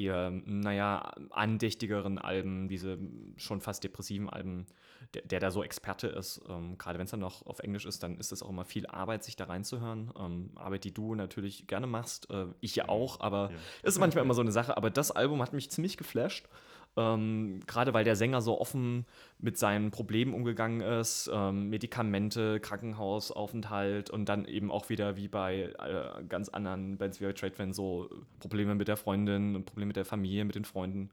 eher, 0.00 0.30
naja, 0.30 1.12
andächtigeren 1.30 2.18
Alben, 2.18 2.68
diese 2.68 2.98
schon 3.36 3.60
fast 3.60 3.84
depressiven 3.84 4.28
Alben, 4.30 4.66
der, 5.14 5.22
der 5.22 5.40
da 5.40 5.50
so 5.50 5.62
Experte 5.62 6.08
ist. 6.08 6.40
Ähm, 6.48 6.78
Gerade 6.78 6.98
wenn 6.98 7.04
es 7.04 7.10
dann 7.10 7.20
noch 7.20 7.46
auf 7.46 7.60
Englisch 7.60 7.86
ist, 7.86 8.02
dann 8.02 8.18
ist 8.18 8.32
es 8.32 8.42
auch 8.42 8.50
immer 8.50 8.64
viel 8.64 8.86
Arbeit, 8.86 9.24
sich 9.24 9.36
da 9.36 9.44
reinzuhören. 9.44 10.12
Ähm, 10.18 10.50
Arbeit, 10.54 10.84
die 10.84 10.94
du 10.94 11.14
natürlich 11.14 11.66
gerne 11.66 11.86
machst, 11.86 12.30
äh, 12.30 12.46
ich 12.60 12.76
ja 12.76 12.88
auch, 12.88 13.20
aber 13.20 13.50
ja. 13.50 13.58
ist 13.82 13.98
manchmal 13.98 14.24
immer 14.24 14.34
so 14.34 14.42
eine 14.42 14.52
Sache. 14.52 14.76
Aber 14.76 14.90
das 14.90 15.10
Album 15.10 15.42
hat 15.42 15.52
mich 15.52 15.70
ziemlich 15.70 15.96
geflasht. 15.96 16.48
Ähm, 16.96 17.60
Gerade 17.66 17.94
weil 17.94 18.04
der 18.04 18.16
Sänger 18.16 18.40
so 18.40 18.60
offen 18.60 19.06
mit 19.38 19.56
seinen 19.56 19.90
Problemen 19.90 20.34
umgegangen 20.34 20.80
ist, 20.80 21.30
ähm, 21.32 21.68
Medikamente, 21.70 22.60
Krankenhausaufenthalt 22.60 24.10
und 24.10 24.28
dann 24.28 24.44
eben 24.44 24.70
auch 24.70 24.88
wieder 24.88 25.16
wie 25.16 25.28
bei 25.28 25.72
äh, 25.78 26.24
ganz 26.24 26.48
anderen 26.48 26.98
Bands 26.98 27.20
wie 27.20 27.24
bei 27.26 27.32
Trade 27.32 27.54
Fan 27.54 27.72
so 27.72 28.10
Probleme 28.40 28.74
mit 28.74 28.88
der 28.88 28.96
Freundin 28.96 29.54
und 29.56 29.66
Probleme 29.66 29.88
mit 29.88 29.96
der 29.96 30.04
Familie, 30.04 30.44
mit 30.44 30.56
den 30.56 30.64
Freunden. 30.64 31.10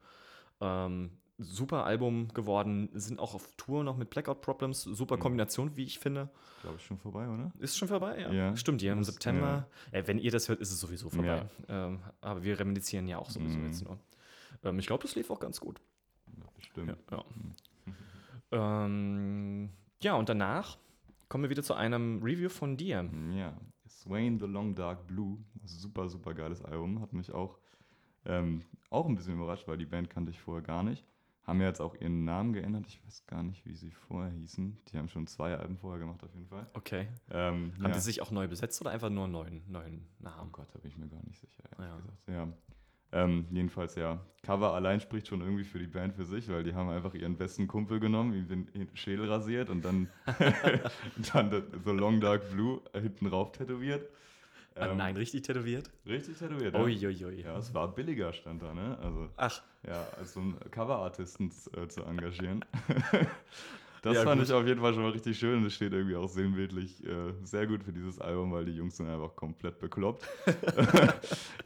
Ähm, 0.61 1.11
super 1.37 1.85
Album 1.85 2.29
geworden, 2.33 2.89
sind 2.93 3.19
auch 3.19 3.35
auf 3.35 3.53
Tour 3.57 3.83
noch 3.83 3.95
mit 3.95 4.09
Blackout 4.09 4.41
Problems, 4.41 4.81
super 4.81 5.17
mhm. 5.17 5.21
Kombination, 5.21 5.75
wie 5.75 5.83
ich 5.83 5.99
finde. 5.99 6.29
Glaube 6.61 6.77
ich 6.79 6.85
schon 6.85 6.97
vorbei, 6.97 7.27
oder? 7.27 7.51
Ist 7.59 7.77
schon 7.77 7.87
vorbei, 7.87 8.19
ja. 8.19 8.31
ja. 8.31 8.55
Stimmt, 8.57 8.81
ja, 8.81 8.93
im 8.93 9.03
September. 9.03 9.67
Ja. 9.91 9.99
Äh, 9.99 10.07
wenn 10.07 10.17
ihr 10.17 10.31
das 10.31 10.49
hört, 10.49 10.59
ist 10.59 10.71
es 10.71 10.79
sowieso 10.79 11.09
vorbei. 11.09 11.47
Ja. 11.67 11.87
Ähm, 11.87 11.99
aber 12.21 12.43
wir 12.43 12.59
reminiszieren 12.59 13.07
ja 13.07 13.19
auch 13.19 13.29
sowieso 13.29 13.59
mhm. 13.59 13.65
jetzt 13.65 13.85
nur. 13.85 13.99
Ähm, 14.63 14.79
ich 14.79 14.87
glaube, 14.87 15.03
das 15.03 15.15
lief 15.15 15.29
auch 15.29 15.39
ganz 15.39 15.59
gut. 15.59 15.79
Ja, 16.37 16.45
bestimmt. 16.55 16.97
Ja, 17.11 17.23
ja. 18.51 18.85
ähm, 18.85 19.69
ja, 20.01 20.15
und 20.15 20.29
danach 20.29 20.77
kommen 21.29 21.43
wir 21.43 21.49
wieder 21.49 21.63
zu 21.63 21.73
einem 21.73 22.21
Review 22.23 22.49
von 22.49 22.77
dir. 22.77 23.09
Ja, 23.35 23.57
Swain 23.87 24.39
the 24.39 24.45
Long 24.45 24.75
Dark 24.75 25.07
Blue. 25.07 25.37
Super, 25.65 26.09
super 26.09 26.33
geiles 26.33 26.63
Album. 26.63 27.01
Hat 27.01 27.13
mich 27.13 27.31
auch, 27.31 27.57
ähm, 28.25 28.61
auch 28.89 29.05
ein 29.05 29.15
bisschen 29.15 29.33
überrascht, 29.33 29.67
weil 29.67 29.77
die 29.77 29.85
Band 29.85 30.09
kannte 30.09 30.31
ich 30.31 30.39
vorher 30.39 30.63
gar 30.63 30.83
nicht. 30.83 31.03
Haben 31.43 31.61
ja 31.61 31.67
jetzt 31.67 31.79
auch 31.79 31.95
ihren 31.95 32.25
Namen 32.25 32.51
geändert. 32.51 32.85
Ich 32.87 33.03
weiß 33.05 33.25
gar 33.25 33.41
nicht, 33.41 33.65
wie 33.65 33.73
sie 33.73 33.89
vorher 33.89 34.31
hießen. 34.31 34.77
Die 34.89 34.97
haben 34.97 35.07
schon 35.07 35.27
zwei 35.27 35.55
Alben 35.55 35.77
vorher 35.77 35.99
gemacht, 35.99 36.21
auf 36.21 36.33
jeden 36.33 36.47
Fall. 36.47 36.67
Okay. 36.73 37.07
Ähm, 37.31 37.71
haben 37.77 37.83
ja. 37.83 37.89
die 37.91 38.01
sich 38.01 38.21
auch 38.21 38.31
neu 38.31 38.49
besetzt 38.49 38.81
oder 38.81 38.91
einfach 38.91 39.09
nur 39.09 39.23
einen 39.23 39.33
neuen, 39.33 39.71
neuen 39.71 40.07
Namen? 40.19 40.49
Oh 40.49 40.51
Gott, 40.51 40.67
da 40.73 40.79
bin 40.79 40.91
ich 40.91 40.97
mir 40.97 41.07
gar 41.07 41.23
nicht 41.23 41.39
sicher. 41.39 41.63
Ja. 41.79 42.33
ja. 42.33 42.47
Ähm, 43.11 43.45
jedenfalls 43.51 43.95
ja, 43.95 44.19
Cover 44.43 44.73
allein 44.73 44.99
spricht 44.99 45.27
schon 45.27 45.41
irgendwie 45.41 45.63
für 45.63 45.79
die 45.79 45.87
Band 45.87 46.15
für 46.15 46.25
sich, 46.25 46.49
weil 46.49 46.63
die 46.63 46.73
haben 46.73 46.89
einfach 46.89 47.13
ihren 47.13 47.37
besten 47.37 47.67
Kumpel 47.67 47.99
genommen, 47.99 48.33
ihm 48.33 48.47
den 48.47 48.89
Schädel 48.95 49.29
rasiert 49.29 49.69
und 49.69 49.83
dann, 49.83 50.09
dann 51.33 51.63
so 51.83 51.91
Long 51.91 52.19
Dark 52.19 52.49
Blue 52.51 52.81
hinten 52.93 53.27
rauf 53.27 53.51
tätowiert. 53.51 54.07
Ah, 54.79 54.87
ähm, 54.87 54.97
nein, 54.97 55.17
richtig 55.17 55.41
tätowiert? 55.41 55.89
Richtig 56.05 56.37
tätowiert, 56.37 56.73
ja. 56.73 56.79
Uiuiui. 56.79 57.41
Ja, 57.41 57.57
es 57.57 57.73
war 57.73 57.93
billiger, 57.93 58.31
stand 58.33 58.61
da, 58.61 58.73
ne? 58.73 58.97
Also, 59.01 59.29
Ach. 59.37 59.61
Ja, 59.85 60.05
als 60.17 60.33
so 60.33 60.39
einen 60.39 60.59
Coverartisten 60.71 61.51
äh, 61.75 61.87
zu 61.87 62.03
engagieren. 62.03 62.63
das 64.01 64.15
ja, 64.15 64.23
fand 64.23 64.39
gut. 64.39 64.49
ich 64.49 64.53
auf 64.53 64.67
jeden 64.67 64.81
Fall 64.81 64.93
schon 64.93 65.03
mal 65.03 65.11
richtig 65.11 65.39
schön. 65.39 65.63
Das 65.63 65.73
steht 65.73 65.93
irgendwie 65.93 66.15
auch 66.15 66.27
sinnbildlich 66.27 67.03
äh, 67.05 67.33
sehr 67.43 67.67
gut 67.67 67.83
für 67.83 67.93
dieses 67.93 68.19
Album, 68.19 68.51
weil 68.51 68.65
die 68.65 68.73
Jungs 68.73 68.97
sind 68.97 69.09
einfach 69.09 69.35
komplett 69.35 69.79
bekloppt. 69.79 70.27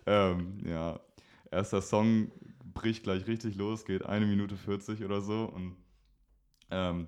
ähm, 0.05 0.59
ja, 0.65 0.99
erster 1.51 1.81
Song 1.81 2.31
bricht 2.73 3.03
gleich 3.03 3.27
richtig 3.27 3.55
los, 3.55 3.85
geht 3.85 4.05
eine 4.05 4.25
Minute 4.25 4.55
40 4.55 5.03
oder 5.03 5.21
so 5.21 5.45
und 5.45 5.75
ähm, 6.71 7.07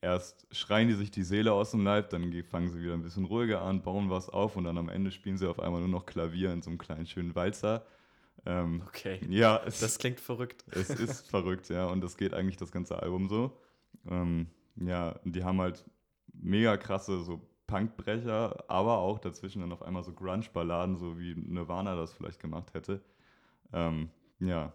erst 0.00 0.46
schreien 0.50 0.88
die 0.88 0.94
sich 0.94 1.10
die 1.10 1.24
Seele 1.24 1.52
aus 1.52 1.72
dem 1.72 1.84
Leib, 1.84 2.10
dann 2.10 2.32
fangen 2.44 2.70
sie 2.70 2.80
wieder 2.82 2.94
ein 2.94 3.02
bisschen 3.02 3.24
ruhiger 3.24 3.62
an, 3.62 3.82
bauen 3.82 4.10
was 4.10 4.28
auf 4.28 4.56
und 4.56 4.64
dann 4.64 4.78
am 4.78 4.88
Ende 4.88 5.10
spielen 5.10 5.36
sie 5.36 5.48
auf 5.48 5.60
einmal 5.60 5.80
nur 5.80 5.88
noch 5.88 6.06
Klavier 6.06 6.52
in 6.52 6.62
so 6.62 6.70
einem 6.70 6.78
kleinen 6.78 7.06
schönen 7.06 7.34
Walzer. 7.34 7.84
Ähm, 8.44 8.82
okay. 8.86 9.20
Ja, 9.28 9.60
es, 9.66 9.80
das 9.80 9.98
klingt 9.98 10.20
verrückt. 10.20 10.64
Es 10.70 10.90
ist 10.90 11.28
verrückt, 11.30 11.68
ja, 11.68 11.86
und 11.86 12.00
das 12.02 12.16
geht 12.16 12.34
eigentlich 12.34 12.56
das 12.56 12.72
ganze 12.72 13.00
Album 13.00 13.28
so. 13.28 13.56
Ähm, 14.08 14.48
ja, 14.76 15.18
die 15.24 15.44
haben 15.44 15.60
halt 15.60 15.84
mega 16.32 16.76
krasse 16.76 17.22
so 17.22 17.40
Punkbrecher, 17.66 18.64
aber 18.68 18.98
auch 18.98 19.18
dazwischen 19.18 19.60
dann 19.60 19.72
auf 19.72 19.82
einmal 19.82 20.02
so 20.02 20.12
Grunge-Balladen, 20.12 20.96
so 20.96 21.18
wie 21.18 21.34
Nirvana 21.34 21.94
das 21.94 22.12
vielleicht 22.12 22.40
gemacht 22.40 22.74
hätte. 22.74 23.00
Ähm, 23.72 24.10
ja. 24.40 24.72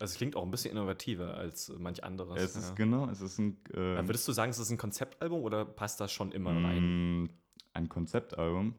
Also 0.00 0.12
es 0.12 0.16
klingt 0.16 0.36
auch 0.36 0.44
ein 0.44 0.50
bisschen 0.50 0.70
innovativer 0.70 1.34
als 1.34 1.72
manch 1.78 2.04
anderes. 2.04 2.40
Es 2.40 2.56
ist 2.56 2.76
genau, 2.76 3.08
es 3.10 3.20
ist 3.20 3.38
ein. 3.38 3.58
Ähm, 3.74 4.06
würdest 4.06 4.28
du 4.28 4.32
sagen, 4.32 4.50
es 4.50 4.58
ist 4.58 4.70
ein 4.70 4.78
Konzeptalbum 4.78 5.42
oder 5.42 5.64
passt 5.64 6.00
das 6.00 6.12
schon 6.12 6.30
immer 6.30 6.50
rein? 6.50 7.24
Mm, 7.24 7.30
ein 7.72 7.88
Konzeptalbum. 7.88 8.74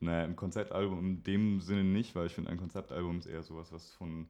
Naja, 0.00 0.24
ein 0.24 0.36
Konzeptalbum 0.36 0.98
in 0.98 1.22
dem 1.22 1.60
Sinne 1.60 1.84
nicht, 1.84 2.14
weil 2.14 2.26
ich 2.26 2.34
finde, 2.34 2.50
ein 2.50 2.58
Konzeptalbum 2.58 3.18
ist 3.18 3.26
eher 3.26 3.42
sowas, 3.42 3.72
was 3.72 3.92
von 3.92 4.28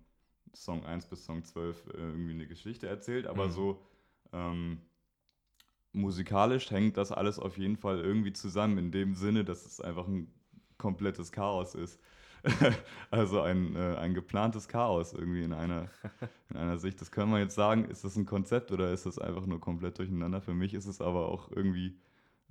Song 0.54 0.84
1 0.84 1.06
bis 1.06 1.24
Song 1.24 1.42
12 1.42 1.86
äh, 1.86 1.90
irgendwie 1.96 2.32
eine 2.32 2.46
Geschichte 2.46 2.86
erzählt, 2.86 3.26
aber 3.26 3.46
mhm. 3.46 3.52
so 3.52 3.82
ähm, 4.32 4.82
musikalisch 5.92 6.70
hängt 6.70 6.96
das 6.96 7.12
alles 7.12 7.38
auf 7.38 7.58
jeden 7.58 7.76
Fall 7.76 8.00
irgendwie 8.00 8.32
zusammen, 8.32 8.78
in 8.78 8.90
dem 8.90 9.14
Sinne, 9.14 9.44
dass 9.44 9.66
es 9.66 9.80
einfach 9.80 10.06
ein 10.06 10.32
komplettes 10.78 11.32
Chaos 11.32 11.74
ist. 11.74 12.00
also 13.10 13.40
ein, 13.40 13.76
äh, 13.76 13.96
ein 13.96 14.14
geplantes 14.14 14.68
Chaos 14.68 15.12
irgendwie 15.12 15.42
in 15.42 15.52
einer, 15.52 15.88
in 16.50 16.56
einer 16.56 16.78
Sicht. 16.78 17.00
Das 17.00 17.10
können 17.10 17.30
wir 17.32 17.38
jetzt 17.38 17.54
sagen, 17.54 17.84
ist 17.84 18.04
das 18.04 18.16
ein 18.16 18.26
Konzept 18.26 18.72
oder 18.72 18.92
ist 18.92 19.06
das 19.06 19.18
einfach 19.18 19.46
nur 19.46 19.60
komplett 19.60 19.98
durcheinander? 19.98 20.40
Für 20.40 20.54
mich 20.54 20.74
ist 20.74 20.86
es 20.86 21.00
aber 21.00 21.28
auch 21.28 21.50
irgendwie 21.50 21.98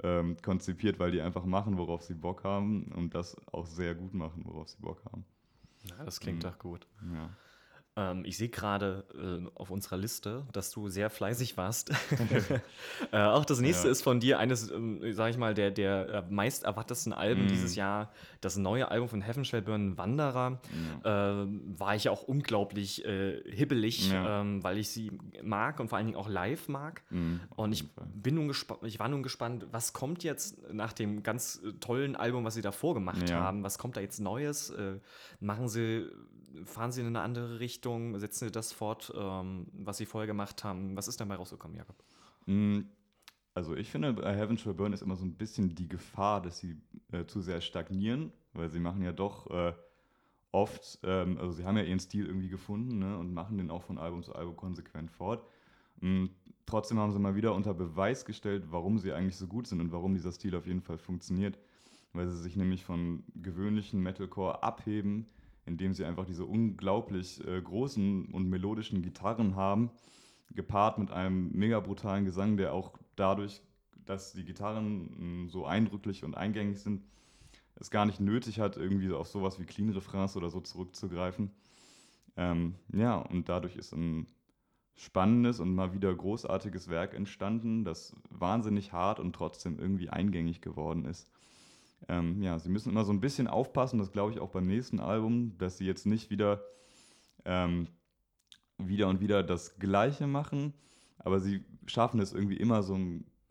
ähm, 0.03 0.37
konzipiert, 0.41 0.99
weil 0.99 1.11
die 1.11 1.21
einfach 1.21 1.45
machen, 1.45 1.77
worauf 1.77 2.03
sie 2.03 2.13
Bock 2.13 2.43
haben 2.43 2.91
und 2.95 3.13
das 3.15 3.35
auch 3.51 3.65
sehr 3.65 3.95
gut 3.95 4.13
machen, 4.13 4.43
worauf 4.45 4.69
sie 4.69 4.81
Bock 4.81 5.03
haben. 5.11 5.25
Ja, 5.83 6.03
das 6.05 6.19
klingt 6.19 6.39
mhm. 6.39 6.43
doch 6.43 6.59
gut. 6.59 6.87
Ja. 7.13 7.29
Ähm, 7.97 8.23
ich 8.23 8.37
sehe 8.37 8.47
gerade 8.47 9.03
äh, 9.13 9.49
auf 9.59 9.69
unserer 9.69 9.97
Liste, 9.97 10.45
dass 10.53 10.71
du 10.71 10.87
sehr 10.87 11.09
fleißig 11.09 11.57
warst. 11.57 11.91
äh, 13.11 13.17
auch 13.17 13.43
das 13.43 13.59
nächste 13.59 13.87
ja. 13.87 13.91
ist 13.91 14.01
von 14.01 14.21
dir 14.21 14.39
eines, 14.39 14.71
äh, 14.71 15.11
sag 15.11 15.31
ich 15.31 15.37
mal, 15.37 15.53
der, 15.53 15.71
der 15.71 16.07
äh, 16.09 16.23
meist 16.29 16.63
erwartetsten 16.63 17.11
Alben 17.11 17.45
mm. 17.45 17.47
dieses 17.49 17.75
Jahr. 17.75 18.13
Das 18.39 18.55
neue 18.55 18.89
Album 18.89 19.09
von 19.09 19.21
Heaven 19.21 19.43
Shall 19.43 19.61
Burn, 19.61 19.97
Wanderer. 19.97 20.61
Ja. 21.03 21.41
Ähm, 21.41 21.75
war 21.77 21.93
ich 21.95 22.07
auch 22.07 22.23
unglaublich 22.23 23.03
äh, 23.03 23.41
hibbelig, 23.51 24.09
ja. 24.09 24.39
ähm, 24.39 24.63
weil 24.63 24.77
ich 24.77 24.89
sie 24.89 25.11
mag 25.43 25.81
und 25.81 25.89
vor 25.89 25.97
allen 25.97 26.07
Dingen 26.07 26.17
auch 26.17 26.29
live 26.29 26.69
mag. 26.69 27.03
Mm, 27.09 27.35
und 27.57 27.73
ich 27.73 27.93
bin 27.95 28.35
nun 28.35 28.47
gespannt, 28.47 28.79
ich 28.83 28.99
war 28.99 29.09
nun 29.09 29.21
gespannt, 29.21 29.67
was 29.71 29.91
kommt 29.91 30.23
jetzt 30.23 30.57
nach 30.71 30.93
dem 30.93 31.23
ganz 31.23 31.61
äh, 31.61 31.73
tollen 31.73 32.15
Album, 32.15 32.45
was 32.45 32.53
sie 32.53 32.61
davor 32.61 32.93
gemacht 32.93 33.31
haben? 33.33 33.63
Was 33.63 33.77
kommt 33.77 33.97
da 33.97 34.01
jetzt 34.01 34.19
Neues? 34.19 34.73
machen 35.39 35.67
sie 35.67 36.09
fahren 36.65 36.91
Sie 36.91 37.01
in 37.01 37.07
eine 37.07 37.21
andere 37.21 37.59
Richtung? 37.59 38.17
Setzen 38.19 38.45
Sie 38.45 38.51
das 38.51 38.71
fort, 38.73 39.11
ähm, 39.15 39.67
was 39.73 39.97
Sie 39.97 40.05
vorher 40.05 40.27
gemacht 40.27 40.63
haben? 40.63 40.95
Was 40.95 41.07
ist 41.07 41.19
dabei 41.19 41.35
rausgekommen, 41.35 41.77
Jakob? 41.77 41.95
Mm, 42.45 42.81
also 43.53 43.75
ich 43.75 43.91
finde, 43.91 44.13
bei 44.13 44.35
Heaven 44.35 44.57
Shall 44.57 44.73
Burn 44.73 44.93
ist 44.93 45.01
immer 45.01 45.15
so 45.15 45.25
ein 45.25 45.35
bisschen 45.35 45.75
die 45.75 45.87
Gefahr, 45.87 46.41
dass 46.41 46.59
sie 46.59 46.77
äh, 47.11 47.25
zu 47.25 47.41
sehr 47.41 47.61
stagnieren, 47.61 48.31
weil 48.53 48.69
sie 48.69 48.79
machen 48.79 49.01
ja 49.01 49.11
doch 49.11 49.49
äh, 49.49 49.73
oft, 50.51 50.99
ähm, 51.03 51.37
also 51.37 51.51
sie 51.51 51.65
haben 51.65 51.77
ja 51.77 51.83
ihren 51.83 51.99
Stil 51.99 52.25
irgendwie 52.25 52.49
gefunden 52.49 52.99
ne, 52.99 53.17
und 53.17 53.33
machen 53.33 53.57
den 53.57 53.69
auch 53.69 53.83
von 53.83 53.97
Album 53.97 54.23
zu 54.23 54.33
Album 54.33 54.55
konsequent 54.55 55.11
fort. 55.11 55.43
Und 56.01 56.23
mm, 56.23 56.29
trotzdem 56.65 56.99
haben 56.99 57.11
sie 57.11 57.19
mal 57.19 57.35
wieder 57.35 57.53
unter 57.53 57.73
Beweis 57.73 58.25
gestellt, 58.25 58.65
warum 58.69 58.97
sie 58.97 59.11
eigentlich 59.11 59.37
so 59.37 59.47
gut 59.47 59.67
sind 59.67 59.81
und 59.81 59.91
warum 59.91 60.13
dieser 60.13 60.31
Stil 60.31 60.55
auf 60.55 60.65
jeden 60.65 60.81
Fall 60.81 60.97
funktioniert, 60.97 61.59
weil 62.13 62.27
sie 62.29 62.37
sich 62.37 62.55
nämlich 62.55 62.85
von 62.85 63.23
gewöhnlichen 63.35 64.01
Metalcore 64.01 64.63
abheben, 64.63 65.27
indem 65.65 65.93
sie 65.93 66.05
einfach 66.05 66.25
diese 66.25 66.45
unglaublich 66.45 67.45
äh, 67.47 67.61
großen 67.61 68.25
und 68.25 68.49
melodischen 68.49 69.01
Gitarren 69.01 69.55
haben, 69.55 69.91
gepaart 70.53 70.97
mit 70.97 71.11
einem 71.11 71.51
mega 71.53 71.79
brutalen 71.79 72.25
Gesang, 72.25 72.57
der 72.57 72.73
auch 72.73 72.97
dadurch, 73.15 73.61
dass 74.05 74.33
die 74.33 74.43
Gitarren 74.43 75.03
mh, 75.03 75.17
hm, 75.17 75.49
so 75.49 75.65
eindrücklich 75.65 76.23
und 76.23 76.35
eingängig 76.35 76.79
sind, 76.79 77.03
es 77.75 77.89
gar 77.89 78.05
nicht 78.05 78.19
nötig 78.19 78.59
hat, 78.59 78.77
irgendwie 78.77 79.11
auf 79.11 79.27
sowas 79.27 79.59
wie 79.59 79.65
Clean 79.65 79.89
Refrains 79.89 80.35
oder 80.35 80.49
so 80.49 80.61
zurückzugreifen. 80.61 81.51
Ähm, 82.37 82.75
ja, 82.93 83.17
und 83.17 83.49
dadurch 83.49 83.75
ist 83.75 83.93
ein 83.93 84.27
spannendes 84.95 85.59
und 85.59 85.73
mal 85.73 85.93
wieder 85.93 86.13
großartiges 86.13 86.89
Werk 86.89 87.13
entstanden, 87.13 87.83
das 87.83 88.15
wahnsinnig 88.29 88.93
hart 88.93 89.19
und 89.19 89.33
trotzdem 89.33 89.79
irgendwie 89.79 90.09
eingängig 90.09 90.61
geworden 90.61 91.05
ist 91.05 91.27
ähm, 92.07 92.41
ja, 92.41 92.57
sie 92.59 92.69
müssen 92.69 92.89
immer 92.89 93.05
so 93.05 93.13
ein 93.13 93.19
bisschen 93.21 93.47
aufpassen, 93.47 93.99
das 93.99 94.11
glaube 94.11 94.31
ich 94.31 94.39
auch 94.39 94.49
beim 94.49 94.67
nächsten 94.67 94.99
Album, 94.99 95.57
dass 95.57 95.77
sie 95.77 95.85
jetzt 95.85 96.05
nicht 96.05 96.29
wieder, 96.29 96.61
ähm, 97.45 97.87
wieder 98.77 99.07
und 99.07 99.19
wieder 99.19 99.43
das 99.43 99.77
Gleiche 99.79 100.27
machen, 100.27 100.73
aber 101.19 101.39
sie 101.39 101.63
schaffen 101.85 102.19
es 102.19 102.33
irgendwie 102.33 102.57
immer 102.57 102.83
so 102.83 102.97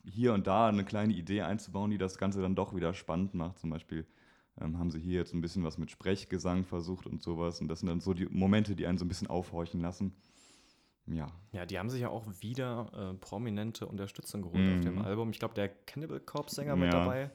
hier 0.05 0.33
und 0.35 0.47
da 0.47 0.69
eine 0.69 0.85
kleine 0.85 1.13
Idee 1.13 1.43
einzubauen, 1.43 1.91
die 1.91 1.99
das 1.99 2.19
Ganze 2.19 2.41
dann 2.41 2.55
doch 2.57 2.75
wieder 2.75 2.95
spannend 2.95 3.35
macht. 3.35 3.59
Zum 3.59 3.71
Beispiel 3.71 4.07
ähm, 4.61 4.79
haben 4.79 4.91
sie 4.91 4.99
hier 4.99 5.21
jetzt 5.21 5.35
ein 5.35 5.41
bisschen 5.41 5.63
was 5.63 5.79
mit 5.79 5.91
Sprechgesang 5.91 6.65
versucht 6.65 7.07
und 7.07 7.23
sowas. 7.23 7.61
Und 7.61 7.69
das 7.69 7.81
sind 7.81 7.89
dann 7.89 8.01
so 8.01 8.15
die 8.15 8.27
Momente, 8.27 8.75
die 8.75 8.87
einen 8.87 8.99
so 8.99 9.05
ein 9.05 9.09
bisschen 9.09 9.29
aufhorchen 9.29 9.81
lassen. 9.81 10.15
Ja. 11.07 11.31
Ja, 11.53 11.67
die 11.67 11.79
haben 11.79 11.91
sich 11.91 12.01
ja 12.01 12.09
auch 12.09 12.27
wieder 12.41 12.91
äh, 13.13 13.15
prominente 13.19 13.87
Unterstützung 13.87 14.43
geholt 14.43 14.67
Mhm. 14.67 14.75
auf 14.75 14.81
dem 14.81 14.99
Album. 15.03 15.31
Ich 15.31 15.39
glaube, 15.39 15.55
der 15.55 15.69
Cannibal 15.69 16.21
Corpse 16.21 16.57
Sänger 16.57 16.77
mit 16.77 16.93
Ja. 16.93 17.01
dabei. 17.01 17.31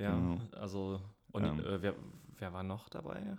Ja, 0.00 0.14
Genau. 0.14 0.38
also 0.52 1.00
und 1.32 1.44
Ähm. 1.44 1.60
äh, 1.60 1.82
wer, 1.82 1.94
wer 2.38 2.52
war 2.52 2.62
noch 2.62 2.88
dabei? 2.88 3.36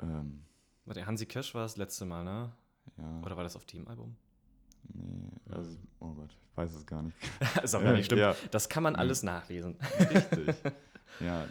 Ähm, 0.00 0.42
Warte, 0.84 1.06
Hansi 1.06 1.26
Kirsch 1.26 1.54
war 1.54 1.62
das 1.62 1.76
letzte 1.76 2.04
Mal, 2.04 2.24
ne? 2.24 2.50
ja. 2.98 3.20
Oder 3.24 3.36
war 3.36 3.44
das 3.44 3.54
auf 3.56 3.66
dem 3.66 3.86
Album? 3.86 4.16
Nee, 4.94 5.28
also, 5.50 5.76
oh 6.00 6.12
Gott, 6.14 6.30
ich 6.50 6.56
weiß 6.56 6.74
es 6.74 6.84
gar 6.86 7.02
nicht. 7.02 7.16
ist 7.62 7.74
auch 7.74 7.82
gar 7.82 7.92
nicht 7.92 8.06
schlimm. 8.06 8.18
Ja, 8.18 8.34
Das 8.50 8.68
kann 8.68 8.82
man 8.82 8.96
alles 8.96 9.22
nachlesen. 9.22 9.76
richtig. 10.10 10.56
ja, 11.20 11.46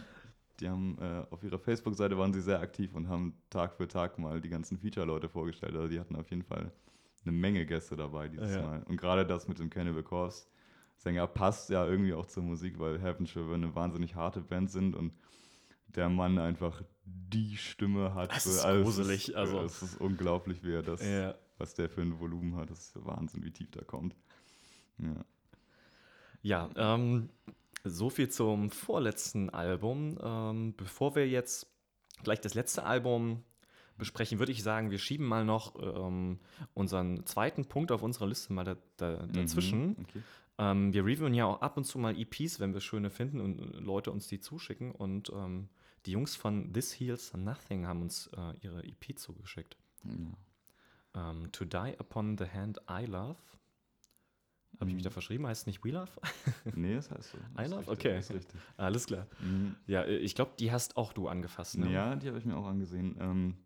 die 0.60 0.68
haben 0.70 0.98
äh, 1.00 1.24
auf 1.32 1.42
ihrer 1.44 1.58
Facebook-Seite 1.60 2.18
waren 2.18 2.34
sie 2.34 2.42
sehr 2.42 2.60
aktiv 2.60 2.94
und 2.94 3.08
haben 3.08 3.34
Tag 3.50 3.74
für 3.76 3.88
Tag 3.88 4.20
mal 4.20 4.42
die 4.42 4.50
ganzen 4.50 4.78
Feature-Leute 4.78 5.30
vorgestellt. 5.30 5.76
Also 5.76 5.88
die 5.88 6.00
hatten 6.00 6.16
auf 6.16 6.30
jeden 6.30 6.44
Fall 6.44 6.72
eine 7.24 7.32
Menge 7.32 7.66
Gäste 7.66 7.96
dabei 7.96 8.28
dieses 8.28 8.56
Ja. 8.56 8.62
Mal. 8.64 8.84
Und 8.84 8.98
gerade 8.98 9.26
das 9.26 9.48
mit 9.48 9.60
dem 9.60 9.70
Cannibal 9.70 10.04
Corpse 10.04 10.46
Sänger 11.02 11.26
passt 11.26 11.70
ja 11.72 11.86
irgendwie 11.86 12.14
auch 12.14 12.28
zur 12.28 12.44
Musik, 12.44 12.78
weil 12.80 13.02
Heaven 13.02 13.26
Shiver 13.26 13.56
eine 13.56 13.74
wahnsinnig 13.74 14.16
harte 14.16 14.40
Band 14.40 14.70
sind 14.70 14.96
und 14.96 15.14
der 15.88 16.10
Mann 16.10 16.38
einfach 16.38 16.84
die 17.04 17.58
Stimme 17.58 18.14
hat. 18.14 18.32
Das 18.32 18.46
ist 18.46 18.64
es 18.64 18.84
gruselig, 18.84 19.30
Ist, 19.30 19.36
also. 19.36 19.62
Es 19.62 19.82
ist 19.82 20.00
unglaublich, 20.00 20.64
wie 20.64 20.74
er 20.74 20.84
das, 20.84 21.04
ja. 21.04 21.34
was 21.58 21.74
der 21.74 21.90
für 21.90 22.02
ein 22.02 22.20
Volumen 22.20 22.56
hat. 22.56 22.70
Das 22.70 22.80
ist 22.80 23.06
Wahnsinn, 23.06 23.44
wie 23.44 23.52
tief 23.52 23.72
da 23.72 23.84
kommt. 23.84 24.16
Ja. 25.00 25.26
Ja, 26.44 26.70
ähm, 26.76 27.30
so 27.84 28.12
viel 28.12 28.30
zum 28.30 28.70
vorletzten 28.70 29.50
Album. 29.50 30.20
Ähm, 30.22 30.76
bevor 30.78 31.16
wir 31.16 31.28
jetzt 31.28 31.68
gleich 32.24 32.42
das 32.42 32.54
letzte 32.54 32.84
Album 32.84 33.44
besprechen, 33.98 34.40
würde 34.40 34.52
ich 34.52 34.64
sagen, 34.64 34.92
wir 34.92 35.00
schieben 35.00 35.26
mal 35.26 35.46
noch 35.46 35.76
ähm, 35.80 36.40
unseren 36.74 37.26
zweiten 37.26 37.66
Punkt 37.66 37.92
auf 37.92 38.04
unserer 38.04 38.28
Liste 38.28 38.54
mal 38.54 38.64
da, 38.64 38.76
da, 38.98 39.26
dazwischen. 39.28 39.88
Mhm, 39.88 39.96
okay. 40.00 40.22
Ähm, 40.58 40.94
wir 40.94 41.04
reviewen 41.06 41.34
ja 41.34 41.46
auch 41.46 41.62
ab 41.62 41.78
und 41.78 41.86
zu 41.86 41.98
mal 42.00 42.18
EPs, 42.20 42.60
wenn 42.60 42.74
wir 42.74 42.82
schöne 42.82 43.10
finden 43.10 43.40
und 43.42 43.60
äh, 43.60 43.78
Leute 43.80 44.12
uns 44.12 44.28
die 44.28 44.40
zuschicken. 44.40 44.92
Und 44.92 45.30
ähm, 45.34 45.70
die 46.06 46.12
Jungs 46.12 46.36
von 46.36 46.74
This 46.74 47.00
Heals 47.00 47.34
Nothing 47.34 47.88
haben 47.88 48.02
uns 48.02 48.28
äh, 48.38 48.54
ihre 48.62 48.84
EP 48.84 49.18
zugeschickt. 49.18 49.78
Ja. 50.04 51.32
Ähm, 51.32 51.52
to 51.52 51.66
Die 51.66 51.96
Upon 52.00 52.38
the 52.38 52.46
Hand 52.46 52.80
I 52.90 53.06
Love. 53.06 53.38
Habe 54.80 54.90
ich 54.90 54.96
mich 54.96 55.04
Mhm. 55.04 55.10
da 55.10 55.10
verschrieben? 55.12 55.46
Heißt 55.46 55.62
es 55.62 55.68
nicht 55.68 55.84
We 55.84 55.92
Love? 55.92 56.10
Nee, 56.76 56.96
das 56.96 57.12
heißt 57.12 57.32
so. 57.32 57.38
Das 57.56 57.68
I 57.68 57.70
love? 57.70 57.80
richtig, 57.82 57.98
Okay. 58.00 58.20
Ist 58.20 58.32
richtig. 58.34 58.60
Alles 58.78 59.06
klar. 59.06 59.28
Mhm. 59.40 59.76
Ja, 59.88 60.02
äh, 60.04 60.18
ich 60.18 60.34
glaube, 60.36 60.52
die 60.60 60.72
hast 60.72 60.98
auch 60.98 61.14
du 61.14 61.28
angefasst. 61.28 61.78
Ne? 61.78 61.92
Ja, 61.92 62.16
die 62.16 62.28
habe 62.28 62.38
ich 62.40 62.46
mir 62.46 62.56
auch 62.58 62.66
angesehen. 62.66 63.16
Ähm, 63.20 63.58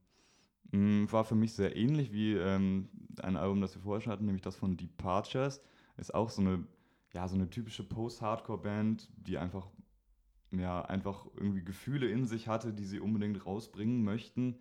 mh, 0.71 1.11
war 1.11 1.23
für 1.23 1.35
mich 1.35 1.53
sehr 1.53 1.75
ähnlich 1.75 2.11
wie 2.11 2.33
ähm, 2.33 2.89
ein 3.21 3.37
Album, 3.37 3.61
das 3.61 3.75
wir 3.75 3.81
vorher 3.83 4.01
schon 4.01 4.11
hatten, 4.11 4.25
nämlich 4.25 4.41
das 4.41 4.57
von 4.57 4.75
Departures. 4.75 5.61
Ist 5.97 6.13
auch 6.13 6.29
so 6.29 6.41
eine, 6.41 6.65
ja, 7.15 7.29
so 7.29 7.35
eine 7.35 7.49
typische 7.49 7.83
Post-Hardcore-Band, 7.83 9.09
die 9.15 9.37
einfach, 9.37 9.69
ja, 10.51 10.81
einfach 10.81 11.25
irgendwie 11.37 11.63
Gefühle 11.63 12.09
in 12.09 12.25
sich 12.25 12.49
hatte, 12.49 12.73
die 12.73 12.83
sie 12.83 12.99
unbedingt 12.99 13.45
rausbringen 13.45 14.03
möchten. 14.03 14.59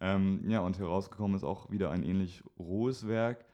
Ähm, 0.00 0.40
ja, 0.48 0.58
und 0.58 0.76
herausgekommen 0.80 1.36
ist 1.36 1.44
auch 1.44 1.70
wieder 1.70 1.92
ein 1.92 2.02
ähnlich 2.02 2.42
rohes 2.58 3.06
Werk. 3.06 3.44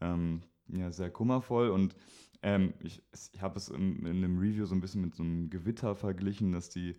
Ähm, 0.00 0.42
ja, 0.68 0.92
sehr 0.92 1.10
kummervoll 1.10 1.70
und 1.70 1.96
ähm, 2.42 2.72
ich, 2.80 3.02
ich 3.32 3.42
habe 3.42 3.56
es 3.56 3.68
in, 3.68 4.06
in 4.06 4.18
einem 4.18 4.38
Review 4.38 4.64
so 4.64 4.76
ein 4.76 4.80
bisschen 4.80 5.00
mit 5.00 5.16
so 5.16 5.24
einem 5.24 5.50
Gewitter 5.50 5.96
verglichen, 5.96 6.52
dass 6.52 6.68
die, 6.68 6.94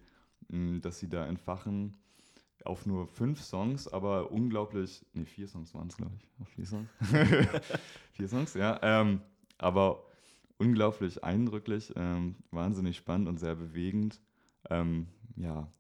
mh, 0.50 0.80
dass 0.80 1.00
sie 1.00 1.08
da 1.08 1.26
entfachen 1.26 1.98
auf 2.66 2.86
nur 2.86 3.08
fünf 3.08 3.42
Songs, 3.42 3.88
aber 3.88 4.32
unglaublich, 4.34 5.06
nee, 5.14 5.24
vier 5.24 5.48
Songs 5.48 5.74
waren 5.74 5.88
es, 5.88 5.96
glaube 5.96 6.12
ich. 6.18 6.30
Auf 6.42 6.50
vier 6.50 6.66
Songs? 6.66 6.90
vier 8.12 8.28
Songs, 8.28 8.54
ja. 8.54 8.78
Ähm, 8.82 9.22
aber 9.58 10.09
unglaublich 10.60 11.24
eindrücklich, 11.24 11.94
ähm, 11.96 12.36
wahnsinnig 12.52 12.98
spannend 12.98 13.28
und 13.30 13.40
sehr 13.40 13.56
bewegend. 13.56 14.22
Ähm, 14.70 15.08
ja, 15.38 15.72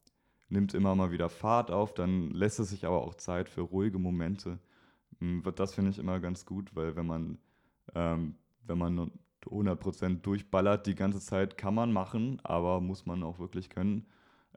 nimmt 0.49 0.73
immer 0.73 0.95
mal 0.95 1.11
wieder 1.11 1.29
Fahrt 1.29 1.71
auf, 1.71 1.93
dann 1.93 2.31
lässt 2.31 2.59
es 2.59 2.69
sich 2.71 2.85
aber 2.85 3.01
auch 3.03 3.15
Zeit 3.15 3.49
für 3.49 3.61
ruhige 3.61 3.99
Momente. 3.99 4.59
Mm, 5.19 5.41
Das 5.55 5.75
finde 5.75 5.91
ich 5.91 5.99
immer 5.99 6.19
ganz 6.19 6.45
gut, 6.45 6.75
weil 6.75 6.95
wenn 6.95 7.05
man, 7.07 7.39
ähm, 7.95 8.35
wenn 8.65 8.77
man 8.77 9.11
100% 9.45 10.25
durchballert 10.25 10.87
die 10.87 10.95
ganze 10.95 11.19
Zeit, 11.19 11.57
kann 11.57 11.75
man 11.75 11.93
machen, 11.93 12.39
aber 12.43 12.81
muss 12.81 13.05
man 13.05 13.23
auch 13.23 13.39
wirklich 13.39 13.69
können. 13.69 14.07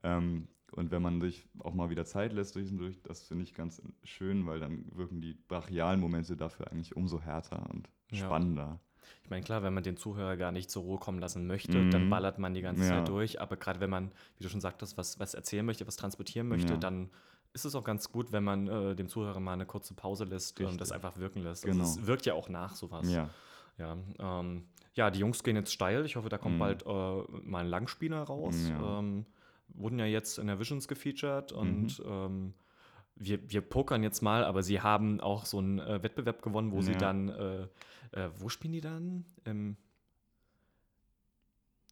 Ähm, 0.02 0.48
und 0.72 0.90
wenn 0.90 1.02
man 1.02 1.20
sich 1.20 1.46
auch 1.58 1.74
mal 1.74 1.90
wieder 1.90 2.04
Zeit 2.06 2.32
lässt 2.32 2.56
durch 2.56 2.70
und 2.70 2.78
durch, 2.78 3.02
das 3.02 3.26
finde 3.28 3.44
ich 3.44 3.54
ganz 3.54 3.82
schön, 4.04 4.46
weil 4.46 4.61
dann 4.61 4.87
wirken 4.96 5.20
die 5.20 5.35
brachialen 5.35 6.00
Momente 6.00 6.37
dafür 6.37 6.70
eigentlich 6.72 6.96
umso 6.96 7.20
härter 7.20 7.68
und 7.70 7.90
Ja. 8.11 8.28
Ich 9.24 9.30
meine, 9.30 9.42
klar, 9.44 9.62
wenn 9.62 9.74
man 9.74 9.82
den 9.82 9.96
Zuhörer 9.96 10.36
gar 10.36 10.52
nicht 10.52 10.70
zur 10.70 10.82
Ruhe 10.82 10.98
kommen 10.98 11.18
lassen 11.18 11.46
möchte, 11.46 11.78
Mhm. 11.78 11.90
dann 11.90 12.10
ballert 12.10 12.38
man 12.38 12.54
die 12.54 12.62
ganze 12.62 12.82
Ja. 12.84 12.88
Zeit 12.88 13.08
durch. 13.08 13.40
Aber 13.40 13.56
gerade 13.56 13.80
wenn 13.80 13.90
man, 13.90 14.12
wie 14.38 14.42
du 14.44 14.48
schon 14.48 14.60
sagtest, 14.60 14.96
was, 14.98 15.18
was 15.18 15.34
erzählen 15.34 15.64
möchte, 15.66 15.86
was 15.86 15.96
transportieren 15.96 16.48
möchte, 16.48 16.74
Ja. 16.74 16.78
dann 16.78 17.10
ist 17.54 17.64
es 17.66 17.74
auch 17.74 17.84
ganz 17.84 18.10
gut, 18.10 18.32
wenn 18.32 18.44
man 18.44 18.66
äh, 18.68 18.94
dem 18.96 19.08
Zuhörer 19.08 19.38
mal 19.40 19.52
eine 19.52 19.66
kurze 19.66 19.94
Pause 19.94 20.24
lässt 20.24 20.58
und 20.60 20.80
das 20.80 20.90
Richtig. 20.90 20.92
einfach 20.94 21.18
wirken 21.18 21.42
lässt. 21.42 21.64
Genau. 21.64 21.80
Also 21.84 22.00
es 22.00 22.06
wirkt 22.06 22.24
ja 22.26 22.34
auch 22.34 22.48
nach 22.48 22.74
sowas. 22.74 23.10
Ja, 23.10 23.28
Ja, 23.78 23.96
ähm, 24.18 24.66
ja, 24.94 25.10
die 25.10 25.20
Jungs 25.20 25.42
gehen 25.42 25.56
jetzt 25.56 25.72
steil. 25.72 26.04
Ich 26.04 26.16
hoffe, 26.16 26.28
da 26.28 26.36
kommt 26.38 26.56
Mhm. 26.56 26.58
bald 26.58 26.82
äh, 26.86 27.22
mal 27.42 27.60
ein 27.60 27.68
Langspieler 27.68 28.22
raus. 28.22 28.68
Ja. 28.68 28.98
Ähm, 28.98 29.24
wurden 29.68 29.98
ja 29.98 30.04
jetzt 30.04 30.38
in 30.38 30.46
der 30.46 30.58
Visions 30.60 30.86
gefeatured 30.88 31.52
Mhm. 31.52 31.58
und 31.58 32.02
ähm, 32.06 32.54
wir, 33.16 33.51
wir 33.51 33.61
pokern 33.61 34.03
jetzt 34.03 34.20
mal, 34.22 34.44
aber 34.44 34.62
sie 34.62 34.81
haben 34.81 35.20
auch 35.20 35.44
so 35.46 35.59
einen 35.59 35.79
äh, 35.79 36.03
Wettbewerb 36.03 36.42
gewonnen, 36.42 36.72
wo 36.72 36.81
sie 36.83 36.92
Ja. 36.92 36.98
dann, 36.98 37.29
äh, 37.29 37.62
äh, 38.12 38.31
wo 38.38 38.48
spielen 38.48 38.72
die 38.72 38.81
dann? 38.81 39.25
Im, 39.44 39.77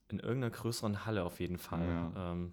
in 0.09 0.19
irgendeiner 0.19 0.51
größeren 0.51 1.05
Halle 1.07 1.25
auf 1.25 1.41
jeden 1.41 1.59
Fall. 1.59 1.87
Ja. 1.87 2.33
Ähm, 2.33 2.53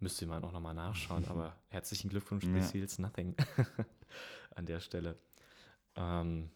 müsste 0.00 0.26
man 0.26 0.44
auch 0.44 0.52
nochmal 0.52 0.74
nachschauen, 0.74 1.24
aber 1.28 1.56
herzlichen 1.68 2.08
Glückwunsch, 2.08 2.44
Ja. 2.44 2.52
This 2.54 2.74
Heals 2.74 2.98
Nothing 2.98 3.34
an 4.54 4.66
der 4.66 4.80
Stelle. 4.80 5.18
Ähm, 5.96 6.50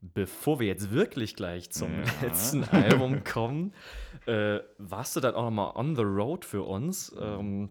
bevor 0.00 0.60
wir 0.60 0.66
jetzt 0.66 0.90
wirklich 0.90 1.36
gleich 1.36 1.70
zum 1.70 1.92
Ja. 1.92 2.04
letzten 2.22 2.64
Album 2.64 3.22
kommen, 3.24 3.72
äh, 4.26 4.60
warst 4.78 5.14
du 5.16 5.20
dann 5.20 5.34
auch 5.34 5.44
nochmal 5.44 5.72
on 5.76 5.94
the 5.94 6.02
road 6.02 6.44
für 6.44 6.62
uns. 6.62 7.14
Ähm, 7.18 7.70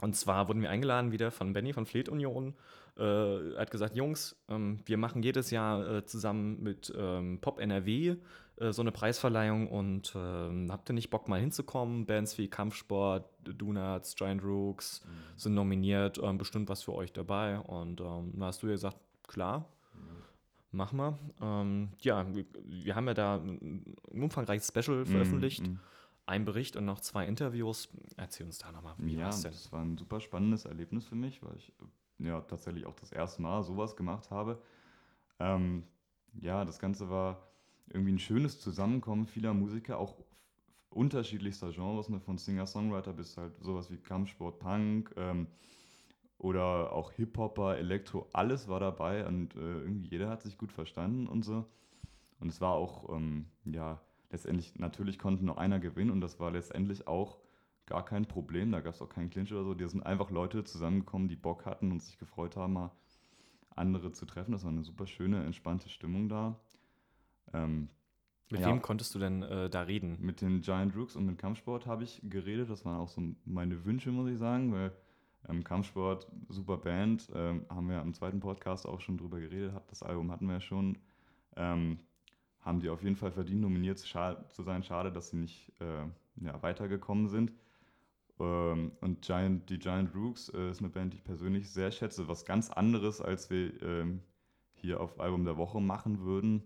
und 0.00 0.16
zwar 0.16 0.48
wurden 0.48 0.62
wir 0.62 0.70
eingeladen 0.70 1.12
wieder 1.12 1.30
von 1.30 1.52
Benny 1.52 1.72
von 1.72 1.86
Fleet 1.86 2.08
Union. 2.08 2.54
Äh, 2.96 3.54
er 3.54 3.60
hat 3.60 3.70
gesagt, 3.70 3.96
Jungs, 3.96 4.36
ähm, 4.48 4.80
wir 4.86 4.98
machen 4.98 5.22
jedes 5.22 5.50
Jahr 5.50 5.88
äh, 5.88 6.04
zusammen 6.04 6.62
mit 6.62 6.92
ähm, 6.96 7.38
Pop 7.40 7.58
NRW 7.58 8.16
äh, 8.56 8.72
so 8.72 8.82
eine 8.82 8.92
Preisverleihung 8.92 9.68
und 9.68 10.12
ähm, 10.16 10.70
habt 10.70 10.88
ihr 10.90 10.94
nicht 10.94 11.10
Bock 11.10 11.28
mal 11.28 11.40
hinzukommen? 11.40 12.06
Bands 12.06 12.38
wie 12.38 12.48
Kampfsport, 12.48 13.28
Donuts, 13.42 14.14
Giant 14.14 14.44
Rooks 14.44 15.02
sind 15.36 15.54
nominiert, 15.54 16.20
ähm, 16.22 16.38
bestimmt 16.38 16.68
was 16.68 16.82
für 16.82 16.94
euch 16.94 17.12
dabei. 17.12 17.58
Und 17.58 18.00
ähm, 18.00 18.32
da 18.38 18.46
hast 18.46 18.62
du 18.62 18.66
ja 18.66 18.72
gesagt, 18.72 18.98
klar, 19.26 19.68
machen 20.70 20.98
wir. 20.98 21.18
Ähm, 21.40 21.88
ja, 22.00 22.26
wir, 22.34 22.44
wir 22.64 22.94
haben 22.94 23.06
ja 23.08 23.14
da 23.14 23.36
ein 23.36 23.96
umfangreiches 24.10 24.68
Special 24.68 25.04
veröffentlicht, 25.04 25.66
Mhm. 25.66 25.80
Ein 26.26 26.44
Bericht 26.44 26.76
und 26.76 26.84
noch 26.84 27.00
zwei 27.00 27.26
Interviews. 27.26 27.88
Erzähl 28.16 28.46
uns 28.46 28.58
da 28.58 28.72
nochmal, 28.72 28.94
wie 28.98 29.16
ja, 29.16 29.26
war's 29.26 29.42
denn? 29.42 29.52
das 29.52 29.72
war 29.72 29.82
ein 29.82 29.98
super 29.98 30.20
spannendes 30.20 30.64
Erlebnis 30.64 31.06
für 31.06 31.16
mich, 31.16 31.42
weil 31.42 31.56
ich 31.56 31.72
ja 32.18 32.40
tatsächlich 32.42 32.86
auch 32.86 32.94
das 32.94 33.12
erste 33.12 33.42
Mal 33.42 33.62
sowas 33.62 33.96
gemacht 33.96 34.30
habe. 34.30 34.62
Ähm, 35.38 35.84
ja, 36.40 36.64
das 36.64 36.78
Ganze 36.78 37.10
war 37.10 37.48
irgendwie 37.88 38.12
ein 38.12 38.18
schönes 38.18 38.60
Zusammenkommen 38.60 39.26
vieler 39.26 39.52
Musiker, 39.52 39.98
auch 39.98 40.16
unterschiedlichster 40.90 41.72
Genres, 41.72 42.08
ne, 42.08 42.20
von 42.20 42.38
Singer-Songwriter 42.38 43.12
bis 43.12 43.36
halt 43.36 43.52
sowas 43.60 43.90
wie 43.90 43.98
Kampfsport, 43.98 44.58
Punk 44.58 45.12
ähm, 45.16 45.48
oder 46.38 46.92
auch 46.92 47.12
Hip-Hopper, 47.12 47.76
Elektro, 47.76 48.28
alles 48.32 48.68
war 48.68 48.80
dabei 48.80 49.26
und 49.26 49.54
äh, 49.56 49.58
irgendwie 49.58 50.08
jeder 50.08 50.28
hat 50.30 50.42
sich 50.42 50.56
gut 50.56 50.72
verstanden 50.72 51.26
und 51.26 51.44
so. 51.44 51.66
Und 52.40 52.48
es 52.48 52.60
war 52.60 52.72
auch, 52.72 53.08
ähm, 53.14 53.46
ja, 53.64 54.00
letztendlich, 54.34 54.78
natürlich 54.78 55.18
konnte 55.18 55.44
nur 55.44 55.58
einer 55.58 55.78
gewinnen 55.78 56.10
und 56.10 56.20
das 56.20 56.40
war 56.40 56.50
letztendlich 56.50 57.06
auch 57.06 57.38
gar 57.86 58.04
kein 58.04 58.26
Problem, 58.26 58.72
da 58.72 58.80
gab 58.80 58.94
es 58.94 59.02
auch 59.02 59.08
keinen 59.08 59.30
Clinch 59.30 59.52
oder 59.52 59.64
so. 59.64 59.74
Die 59.74 59.88
sind 59.88 60.04
einfach 60.04 60.30
Leute 60.30 60.64
zusammengekommen, 60.64 61.28
die 61.28 61.36
Bock 61.36 61.64
hatten 61.66 61.92
und 61.92 62.02
sich 62.02 62.18
gefreut 62.18 62.56
haben, 62.56 62.74
mal 62.74 62.90
andere 63.76 64.12
zu 64.12 64.26
treffen. 64.26 64.52
Das 64.52 64.64
war 64.64 64.70
eine 64.70 64.82
super 64.82 65.06
schöne, 65.06 65.44
entspannte 65.44 65.88
Stimmung 65.88 66.28
da. 66.28 66.58
Ähm, 67.52 67.88
Mit 68.50 68.60
ja. 68.60 68.68
wem 68.68 68.82
konntest 68.82 69.14
du 69.14 69.18
denn 69.18 69.42
äh, 69.42 69.70
da 69.70 69.82
reden? 69.82 70.16
mit 70.20 70.40
den 70.40 70.62
Giant 70.62 70.96
Rooks 70.96 71.16
und 71.16 71.26
mit 71.26 71.38
Kampfsport 71.38 71.86
habe 71.86 72.04
ich 72.04 72.20
geredet. 72.24 72.70
Das 72.70 72.84
waren 72.84 72.98
auch 72.98 73.08
so 73.08 73.22
meine 73.44 73.84
Wünsche, 73.84 74.10
muss 74.10 74.30
ich 74.30 74.38
sagen, 74.38 74.72
weil 74.72 74.92
ähm, 75.48 75.62
Kampfsport, 75.62 76.26
super 76.48 76.78
Band, 76.78 77.30
ähm, 77.34 77.66
haben 77.68 77.88
wir 77.88 78.00
im 78.00 78.14
zweiten 78.14 78.40
Podcast 78.40 78.86
auch 78.86 79.00
schon 79.00 79.18
drüber 79.18 79.40
geredet. 79.40 79.72
Hat, 79.74 79.90
das 79.90 80.02
Album 80.02 80.32
hatten 80.32 80.46
wir 80.46 80.54
ja 80.54 80.60
schon. 80.60 80.98
Ähm, 81.56 81.98
haben 82.64 82.80
die 82.80 82.88
auf 82.88 83.02
jeden 83.02 83.16
Fall 83.16 83.30
verdient, 83.30 83.60
nominiert 83.60 83.98
zu 83.98 84.08
sein. 84.08 84.82
Schade, 84.82 85.12
dass 85.12 85.30
sie 85.30 85.36
nicht 85.36 85.72
äh, 85.80 86.44
ja, 86.44 86.62
weitergekommen 86.62 87.28
sind. 87.28 87.52
Ähm, 88.40 88.92
und 89.00 89.22
Giant, 89.22 89.68
die 89.68 89.78
Giant 89.78 90.14
Rooks 90.14 90.48
äh, 90.48 90.70
ist 90.70 90.80
eine 90.80 90.88
Band, 90.88 91.12
die 91.12 91.18
ich 91.18 91.24
persönlich 91.24 91.70
sehr 91.70 91.90
schätze. 91.90 92.26
Was 92.26 92.44
ganz 92.44 92.70
anderes, 92.70 93.20
als 93.20 93.50
wir 93.50 93.80
ähm, 93.82 94.22
hier 94.72 95.00
auf 95.00 95.20
Album 95.20 95.44
der 95.44 95.56
Woche 95.56 95.80
machen 95.80 96.20
würden. 96.20 96.62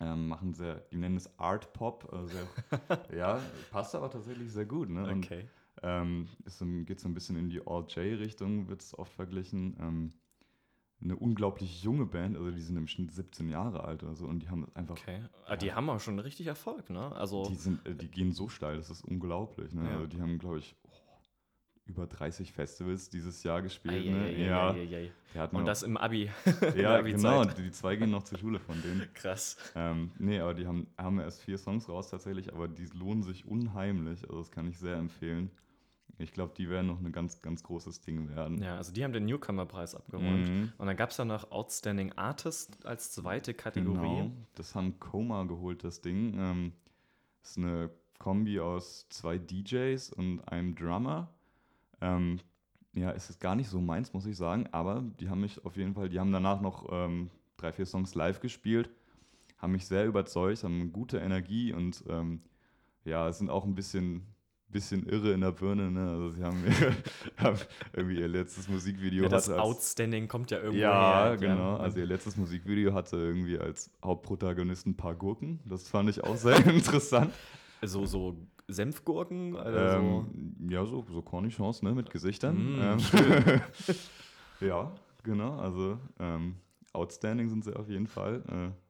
Ähm, 0.00 0.26
machen 0.26 0.54
sehr, 0.54 0.76
die 0.90 0.96
nennen 0.96 1.16
es 1.16 1.38
Art 1.38 1.72
Pop. 1.72 2.12
Äh, 2.12 3.16
ja, 3.16 3.40
passt 3.70 3.94
aber 3.94 4.10
tatsächlich 4.10 4.50
sehr 4.52 4.66
gut. 4.66 4.88
Ne? 4.88 5.04
Und, 5.04 5.24
okay. 5.24 5.48
Ähm, 5.82 6.28
geht 6.86 6.98
so 6.98 7.08
ein 7.08 7.14
bisschen 7.14 7.36
in 7.36 7.50
die 7.50 7.66
All-J-Richtung, 7.66 8.68
wird 8.68 8.80
es 8.80 8.98
oft 8.98 9.12
verglichen. 9.12 10.14
Eine 11.04 11.16
unglaublich 11.16 11.82
junge 11.82 12.06
Band, 12.06 12.34
also 12.34 12.50
die 12.50 12.62
sind 12.62 12.78
im 12.78 12.88
Schnitt 12.88 13.12
17 13.12 13.50
Jahre 13.50 13.84
alt 13.84 14.02
oder 14.02 14.14
so 14.14 14.24
und 14.24 14.40
die 14.40 14.48
haben 14.48 14.66
einfach. 14.74 14.96
Okay. 14.96 15.20
Ja, 15.20 15.28
ah, 15.46 15.56
die 15.56 15.72
haben 15.74 15.90
auch 15.90 16.00
schon 16.00 16.18
richtig 16.18 16.46
Erfolg, 16.46 16.88
ne? 16.88 17.12
Also 17.12 17.46
die, 17.46 17.56
sind, 17.56 17.86
äh, 17.86 17.94
die 17.94 18.08
gehen 18.08 18.32
so 18.32 18.48
steil, 18.48 18.78
das 18.78 18.88
ist 18.88 19.04
unglaublich. 19.04 19.74
Ne? 19.74 19.84
Ja. 19.84 19.90
Also 19.96 20.06
die 20.06 20.22
haben, 20.22 20.38
glaube 20.38 20.60
ich, 20.60 20.74
oh, 20.84 20.90
über 21.84 22.06
30 22.06 22.52
Festivals 22.52 23.10
dieses 23.10 23.42
Jahr 23.42 23.60
gespielt. 23.60 24.06
Ne? 24.06 24.24
ai, 24.24 24.46
ja. 24.46 24.70
Ai, 24.70 25.46
und 25.52 25.66
das 25.66 25.82
im 25.82 25.98
Abi. 25.98 26.30
ja, 26.76 26.96
Abi 26.96 27.12
genau. 27.12 27.44
Die, 27.44 27.64
die 27.64 27.70
zwei 27.70 27.96
gehen 27.96 28.10
noch 28.10 28.22
zur 28.22 28.38
Schule 28.38 28.58
von 28.58 28.80
denen. 28.80 29.06
Krass. 29.12 29.58
Ähm, 29.74 30.10
nee, 30.18 30.40
aber 30.40 30.54
die 30.54 30.66
haben, 30.66 30.86
haben 30.96 31.20
erst 31.20 31.42
vier 31.42 31.58
Songs 31.58 31.86
raus 31.86 32.08
tatsächlich, 32.08 32.54
aber 32.54 32.66
die 32.66 32.86
lohnen 32.94 33.22
sich 33.22 33.46
unheimlich. 33.46 34.22
Also 34.22 34.38
das 34.38 34.50
kann 34.50 34.68
ich 34.68 34.78
sehr 34.78 34.96
empfehlen. 34.96 35.50
Ich 36.18 36.32
glaube, 36.32 36.54
die 36.56 36.70
werden 36.70 36.86
noch 36.86 37.00
ein 37.00 37.12
ganz, 37.12 37.42
ganz 37.42 37.62
großes 37.62 38.00
Ding 38.00 38.28
werden. 38.28 38.62
Ja, 38.62 38.76
also 38.76 38.92
die 38.92 39.02
haben 39.02 39.12
den 39.12 39.24
Newcomer-Preis 39.24 39.94
abgeräumt. 39.94 40.48
Mhm. 40.48 40.72
Und 40.78 40.86
dann 40.86 40.96
gab 40.96 41.10
es 41.10 41.16
ja 41.16 41.24
noch 41.24 41.50
Outstanding 41.50 42.12
Artist 42.12 42.86
als 42.86 43.12
zweite 43.12 43.52
Kategorie. 43.54 44.22
Genau, 44.22 44.32
das 44.54 44.74
haben 44.74 44.98
Coma 45.00 45.44
geholt, 45.44 45.82
das 45.82 46.00
Ding. 46.00 46.34
Ähm, 46.38 46.72
das 47.40 47.50
ist 47.50 47.58
eine 47.58 47.90
Kombi 48.18 48.60
aus 48.60 49.06
zwei 49.08 49.38
DJs 49.38 50.12
und 50.12 50.40
einem 50.48 50.74
Drummer. 50.74 51.30
Ähm, 52.00 52.38
ja, 52.94 53.10
es 53.10 53.28
ist 53.28 53.40
gar 53.40 53.56
nicht 53.56 53.68
so 53.68 53.80
meins, 53.80 54.12
muss 54.12 54.26
ich 54.26 54.36
sagen, 54.36 54.68
aber 54.70 55.02
die 55.18 55.28
haben 55.28 55.40
mich 55.40 55.64
auf 55.64 55.76
jeden 55.76 55.94
Fall, 55.94 56.08
die 56.08 56.20
haben 56.20 56.32
danach 56.32 56.60
noch 56.60 56.86
ähm, 56.90 57.30
drei, 57.56 57.72
vier 57.72 57.86
Songs 57.86 58.14
live 58.14 58.40
gespielt, 58.40 58.88
haben 59.58 59.72
mich 59.72 59.86
sehr 59.86 60.06
überzeugt, 60.06 60.62
haben 60.62 60.92
gute 60.92 61.18
Energie 61.18 61.72
und 61.72 62.04
ähm, 62.08 62.40
ja, 63.04 63.32
sind 63.32 63.50
auch 63.50 63.64
ein 63.64 63.74
bisschen 63.74 64.26
bisschen 64.74 65.08
irre 65.08 65.32
in 65.32 65.40
der 65.40 65.52
Birne. 65.52 65.90
Ne? 65.90 66.10
Also 66.10 66.30
sie 66.30 66.42
haben, 66.42 66.62
haben, 67.38 67.58
irgendwie 67.92 68.20
ihr 68.20 68.28
letztes 68.28 68.68
Musikvideo. 68.68 69.22
Ja, 69.22 69.28
das 69.28 69.48
als, 69.48 69.58
Outstanding 69.58 70.28
kommt 70.28 70.50
ja 70.50 70.58
irgendwie. 70.58 70.80
Ja, 70.80 71.28
her, 71.28 71.36
genau. 71.38 71.76
Ja. 71.76 71.76
Also 71.78 72.00
ihr 72.00 72.06
letztes 72.06 72.36
Musikvideo 72.36 72.92
hatte 72.92 73.16
irgendwie 73.16 73.58
als 73.58 73.88
Hauptprotagonisten 74.04 74.92
ein 74.92 74.96
paar 74.96 75.14
Gurken. 75.14 75.60
Das 75.64 75.88
fand 75.88 76.10
ich 76.10 76.22
auch 76.22 76.36
sehr 76.36 76.66
interessant. 76.66 77.32
So, 77.82 78.04
so 78.04 78.36
Senfgurken? 78.66 79.56
Also 79.56 79.78
ähm, 79.78 80.56
ja, 80.68 80.84
so, 80.84 81.06
so 81.08 81.22
Cornichons 81.22 81.82
ne? 81.82 81.94
mit 81.94 82.10
Gesichtern. 82.10 82.76
Mm, 82.76 82.80
ähm, 82.80 83.60
ja, 84.60 84.92
genau. 85.22 85.56
Also 85.58 85.98
ähm, 86.18 86.56
Outstanding 86.92 87.48
sind 87.48 87.64
sie 87.64 87.76
auf 87.76 87.88
jeden 87.88 88.08
Fall. 88.08 88.42
Äh, 88.48 88.83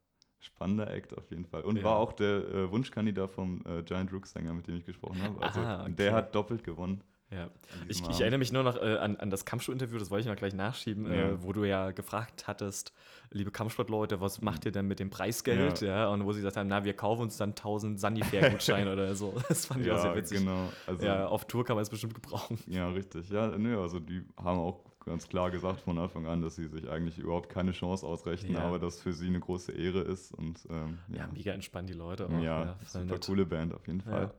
Spannender 0.45 0.91
Act 0.91 1.17
auf 1.17 1.31
jeden 1.31 1.47
Fall. 1.47 1.63
Und 1.63 1.77
ja. 1.77 1.85
war 1.85 1.97
auch 1.97 2.13
der 2.13 2.49
äh, 2.49 2.71
Wunschkandidat 2.71 3.31
vom 3.31 3.63
äh, 3.67 3.83
Giant 3.83 4.13
Rook 4.13 4.27
Sänger, 4.27 4.53
mit 4.53 4.67
dem 4.67 4.77
ich 4.77 4.85
gesprochen 4.85 5.23
habe. 5.23 5.43
Also 5.43 5.61
ah, 5.61 5.83
okay. 5.83 5.95
der 5.97 6.13
hat 6.13 6.35
doppelt 6.35 6.65
gewonnen. 6.65 7.03
Ja, 7.31 7.49
ich, 7.89 8.01
ich, 8.09 8.21
erinnere 8.21 8.39
mich 8.39 8.53
nur 8.53 8.63
noch 8.63 8.77
äh, 8.77 8.97
an, 8.97 9.17
an 9.17 9.31
das 9.31 9.45
Kampfschuh-Interview, 9.45 9.99
das 9.99 10.11
wollte 10.11 10.21
ich 10.21 10.33
noch 10.33 10.37
gleich 10.37 10.55
nachschieben, 10.55 11.11
äh, 11.11 11.31
ja. 11.31 11.43
wo 11.43 11.53
du 11.53 11.65
ja 11.65 11.91
gefragt 11.91 12.47
hattest, 12.47 12.93
liebe 13.31 13.51
Kampfsportleute, 13.51 14.21
was 14.21 14.41
macht 14.41 14.67
ihr 14.67 14.73
denn 14.73 14.87
mit 14.87 15.01
dem 15.01 15.11
Preisgeld? 15.11 15.81
Ja. 15.81 15.89
ja 15.89 16.09
und 16.09 16.25
wo 16.27 16.33
sie 16.33 16.41
gesagt 16.41 16.57
haben, 16.57 16.69
na, 16.69 16.85
wir 16.85 16.95
kaufen 16.95 17.23
uns 17.23 17.37
dann 17.37 17.51
1000 17.51 17.99
Sanifair-Gutscheine 17.99 18.93
oder 18.93 19.15
so. 19.17 19.35
Das 19.49 19.67
fand 19.67 19.81
ich 19.81 19.87
ja, 19.87 19.97
auch 19.97 20.03
sehr 20.03 20.15
witzig. 20.15 20.39
Genau. 20.39 20.69
Also, 20.87 21.05
ja, 21.05 21.27
auf 21.27 21.47
Tour 21.47 21.65
kann 21.65 21.75
man 21.75 21.83
es 21.83 21.91
bestimmt 21.91 22.15
gebrauchen. 22.15 22.59
Ja, 22.67 22.89
richtig. 22.91 23.29
Ja, 23.31 23.49
nö, 23.49 23.81
also 23.81 23.99
die 23.99 24.23
haben 24.37 24.59
auch 24.59 24.85
ganz 25.05 25.29
klar 25.29 25.51
gesagt 25.51 25.81
von 25.81 25.99
Anfang 25.99 26.27
an, 26.27 26.43
dass 26.43 26.57
sie 26.57 26.67
sich 26.67 26.89
eigentlich 26.89 27.19
überhaupt 27.19 27.49
keine 27.49 27.73
Chance 27.73 28.07
ausrechnen, 28.07 28.55
ja. 28.55 28.61
aber 28.61 28.79
das 28.79 29.01
für 29.01 29.13
sie 29.13 29.27
eine 29.27 29.41
große 29.41 29.73
Ehre 29.73 30.01
ist. 30.01 30.33
Und, 30.33 30.67
ähm, 30.71 30.99
ja. 31.09 31.17
ja. 31.19 31.29
mega 31.33 31.53
entspannt 31.53 31.89
die 31.89 31.95
Leute. 31.95 32.27
Auch. 32.27 32.33
Ja, 32.33 32.65
ja 32.65 32.77
super 32.87 33.05
nett. 33.05 33.27
coole 33.27 33.47
Band 33.47 33.75
auf 33.75 33.87
jeden 33.87 34.01
Fall. 34.01 34.33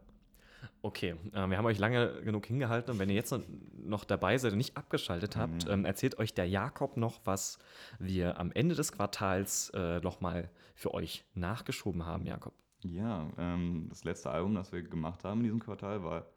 Okay, 0.82 1.16
äh, 1.34 1.48
wir 1.48 1.58
haben 1.58 1.66
euch 1.66 1.80
lange 1.80 2.22
genug 2.24 2.46
hingehalten 2.46 2.92
und 2.92 3.00
wenn 3.00 3.10
ihr 3.10 3.16
jetzt 3.16 3.34
noch 3.78 4.04
dabei 4.04 4.38
seid 4.38 4.52
und 4.52 4.58
nicht 4.58 4.78
abgeschaltet 4.78 5.36
habt, 5.36 5.66
mhm. 5.66 5.72
ähm, 5.72 5.86
erzählt 5.86 6.18
euch 6.18 6.34
der 6.34 6.48
Jakob 6.48 6.98
noch, 6.98 7.22
was 7.24 7.60
wir 8.00 8.40
am 8.40 8.52
Ende 8.52 8.76
des 8.76 8.92
Quartals 8.92 9.72
äh, 9.72 10.00
nochmal 10.00 10.50
für 10.74 10.94
euch 10.94 11.24
nachgeschoben 11.34 12.06
haben, 12.06 12.26
Jakob. 12.26 12.54
Ja, 12.84 13.28
ähm, 13.38 13.88
das 13.90 14.04
letzte 14.04 14.30
Album, 14.30 14.56
das 14.56 14.72
wir 14.72 14.84
gemacht 14.84 15.24
haben 15.24 15.40
in 15.40 15.46
diesem 15.46 15.60
Quartal, 15.60 16.04
war 16.04 16.28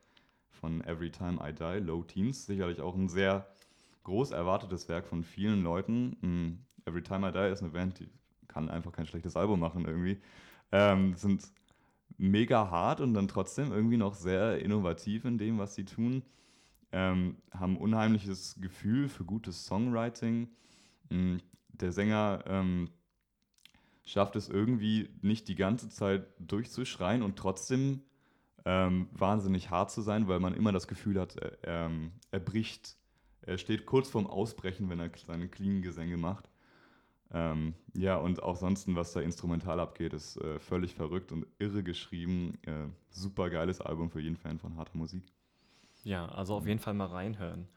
von 0.50 0.82
Every 0.84 1.10
Time 1.10 1.38
I 1.42 1.52
Die, 1.52 1.84
Low 1.84 2.02
Teens. 2.02 2.46
Sicherlich 2.46 2.80
auch 2.80 2.94
ein 2.94 3.08
sehr 3.08 3.46
groß 4.08 4.32
erwartetes 4.32 4.88
Werk 4.88 5.06
von 5.06 5.22
vielen 5.22 5.62
Leuten. 5.62 6.16
Mm, 6.20 6.88
Every 6.88 7.02
Time 7.02 7.28
I 7.28 7.32
Die 7.32 7.52
ist 7.52 7.62
eine 7.62 7.72
Band, 7.72 8.00
die 8.00 8.08
kann 8.48 8.68
einfach 8.70 8.92
kein 8.92 9.06
schlechtes 9.06 9.36
Album 9.36 9.60
machen 9.60 9.84
irgendwie. 9.84 10.18
Ähm, 10.72 11.14
sind 11.14 11.44
mega 12.16 12.70
hart 12.70 13.00
und 13.00 13.14
dann 13.14 13.28
trotzdem 13.28 13.70
irgendwie 13.70 13.98
noch 13.98 14.14
sehr 14.14 14.60
innovativ 14.60 15.24
in 15.24 15.38
dem, 15.38 15.58
was 15.58 15.74
sie 15.74 15.84
tun. 15.84 16.22
Ähm, 16.90 17.36
haben 17.52 17.76
unheimliches 17.76 18.58
Gefühl 18.60 19.08
für 19.08 19.24
gutes 19.24 19.66
Songwriting. 19.66 20.48
Mm, 21.10 21.36
der 21.68 21.92
Sänger 21.92 22.44
ähm, 22.46 22.88
schafft 24.04 24.36
es 24.36 24.48
irgendwie 24.48 25.10
nicht 25.20 25.48
die 25.48 25.54
ganze 25.54 25.90
Zeit 25.90 26.26
durchzuschreien 26.38 27.22
und 27.22 27.36
trotzdem 27.36 28.00
ähm, 28.64 29.08
wahnsinnig 29.12 29.68
hart 29.68 29.90
zu 29.90 30.00
sein, 30.00 30.28
weil 30.28 30.40
man 30.40 30.54
immer 30.54 30.72
das 30.72 30.88
Gefühl 30.88 31.20
hat, 31.20 31.36
er, 31.36 31.58
ähm, 31.64 32.12
er 32.30 32.40
bricht 32.40 32.97
er 33.48 33.58
steht 33.58 33.86
kurz 33.86 34.10
vorm 34.10 34.26
Ausbrechen, 34.26 34.90
wenn 34.90 35.00
er 35.00 35.10
seine 35.26 35.48
clean 35.48 35.82
Gesänge 35.82 36.16
macht. 36.16 36.48
Ähm, 37.30 37.74
ja, 37.94 38.16
und 38.16 38.42
auch 38.42 38.56
sonst, 38.56 38.94
was 38.94 39.12
da 39.12 39.20
instrumental 39.20 39.80
abgeht, 39.80 40.12
ist 40.12 40.36
äh, 40.38 40.58
völlig 40.58 40.94
verrückt 40.94 41.32
und 41.32 41.46
irre 41.58 41.82
geschrieben. 41.82 42.58
Äh, 42.66 42.88
super 43.10 43.50
geiles 43.50 43.80
Album 43.80 44.10
für 44.10 44.20
jeden 44.20 44.36
Fan 44.36 44.58
von 44.58 44.76
harter 44.76 44.96
Musik. 44.96 45.22
Ja, 46.04 46.26
also 46.26 46.54
auf 46.54 46.66
jeden 46.66 46.78
Fall 46.78 46.94
mal 46.94 47.06
reinhören. 47.06 47.68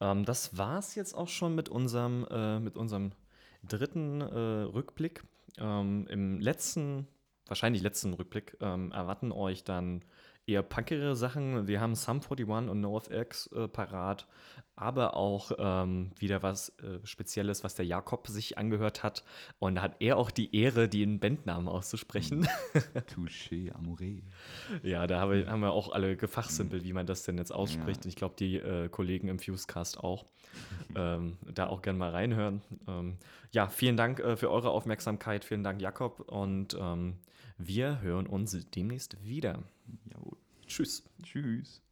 Ähm, 0.00 0.24
das 0.24 0.52
es 0.52 0.94
jetzt 0.94 1.14
auch 1.14 1.28
schon 1.28 1.54
mit 1.54 1.68
unserem, 1.68 2.26
äh, 2.30 2.58
mit 2.58 2.76
unserem 2.76 3.12
dritten 3.66 4.20
äh, 4.20 4.62
Rückblick. 4.62 5.22
Ähm, 5.58 6.06
Im 6.08 6.40
letzten, 6.40 7.06
wahrscheinlich 7.46 7.82
letzten 7.82 8.14
Rückblick, 8.14 8.56
ähm, 8.60 8.92
erwarten 8.92 9.32
euch 9.32 9.64
dann 9.64 10.02
eher 10.46 10.62
punkigere 10.62 11.16
Sachen. 11.16 11.66
Wir 11.66 11.80
haben 11.80 11.94
Sum 11.94 12.20
41 12.20 12.46
und 12.48 12.80
NoFX 12.80 13.46
äh, 13.48 13.68
parat, 13.68 14.26
aber 14.74 15.16
auch 15.16 15.52
ähm, 15.58 16.10
wieder 16.18 16.42
was 16.42 16.70
äh, 16.80 16.98
Spezielles, 17.04 17.64
was 17.64 17.74
der 17.74 17.86
Jakob 17.86 18.26
sich 18.28 18.58
angehört 18.58 19.02
hat. 19.02 19.24
Und 19.58 19.76
da 19.76 19.82
hat 19.82 19.96
er 20.00 20.16
auch 20.16 20.30
die 20.30 20.54
Ehre, 20.56 20.88
den 20.88 21.20
Bandnamen 21.20 21.68
auszusprechen. 21.68 22.48
Touché, 23.14 23.72
Amouré. 23.72 24.22
ja, 24.82 25.06
da 25.06 25.20
haben 25.20 25.32
wir, 25.32 25.46
haben 25.46 25.60
wir 25.60 25.72
auch 25.72 25.92
alle 25.92 26.16
gefachsimpelt, 26.16 26.84
wie 26.84 26.92
man 26.92 27.06
das 27.06 27.22
denn 27.22 27.38
jetzt 27.38 27.52
ausspricht. 27.52 28.04
Ja. 28.04 28.08
Ich 28.08 28.16
glaube, 28.16 28.34
die 28.38 28.56
äh, 28.56 28.88
Kollegen 28.88 29.28
im 29.28 29.38
Fusecast 29.38 29.98
auch. 30.00 30.24
ähm, 30.96 31.36
da 31.46 31.68
auch 31.68 31.82
gerne 31.82 31.98
mal 31.98 32.10
reinhören. 32.10 32.62
Ähm, 32.88 33.18
ja, 33.52 33.68
vielen 33.68 33.96
Dank 33.96 34.20
äh, 34.20 34.36
für 34.36 34.50
eure 34.50 34.70
Aufmerksamkeit. 34.70 35.44
Vielen 35.44 35.62
Dank, 35.62 35.80
Jakob. 35.80 36.20
Und 36.20 36.76
ähm, 36.80 37.18
wir 37.66 38.00
hören 38.00 38.26
uns 38.26 38.56
demnächst 38.74 39.22
wieder. 39.24 39.62
Jawohl. 40.12 40.36
Tschüss. 40.66 41.04
Tschüss. 41.22 41.82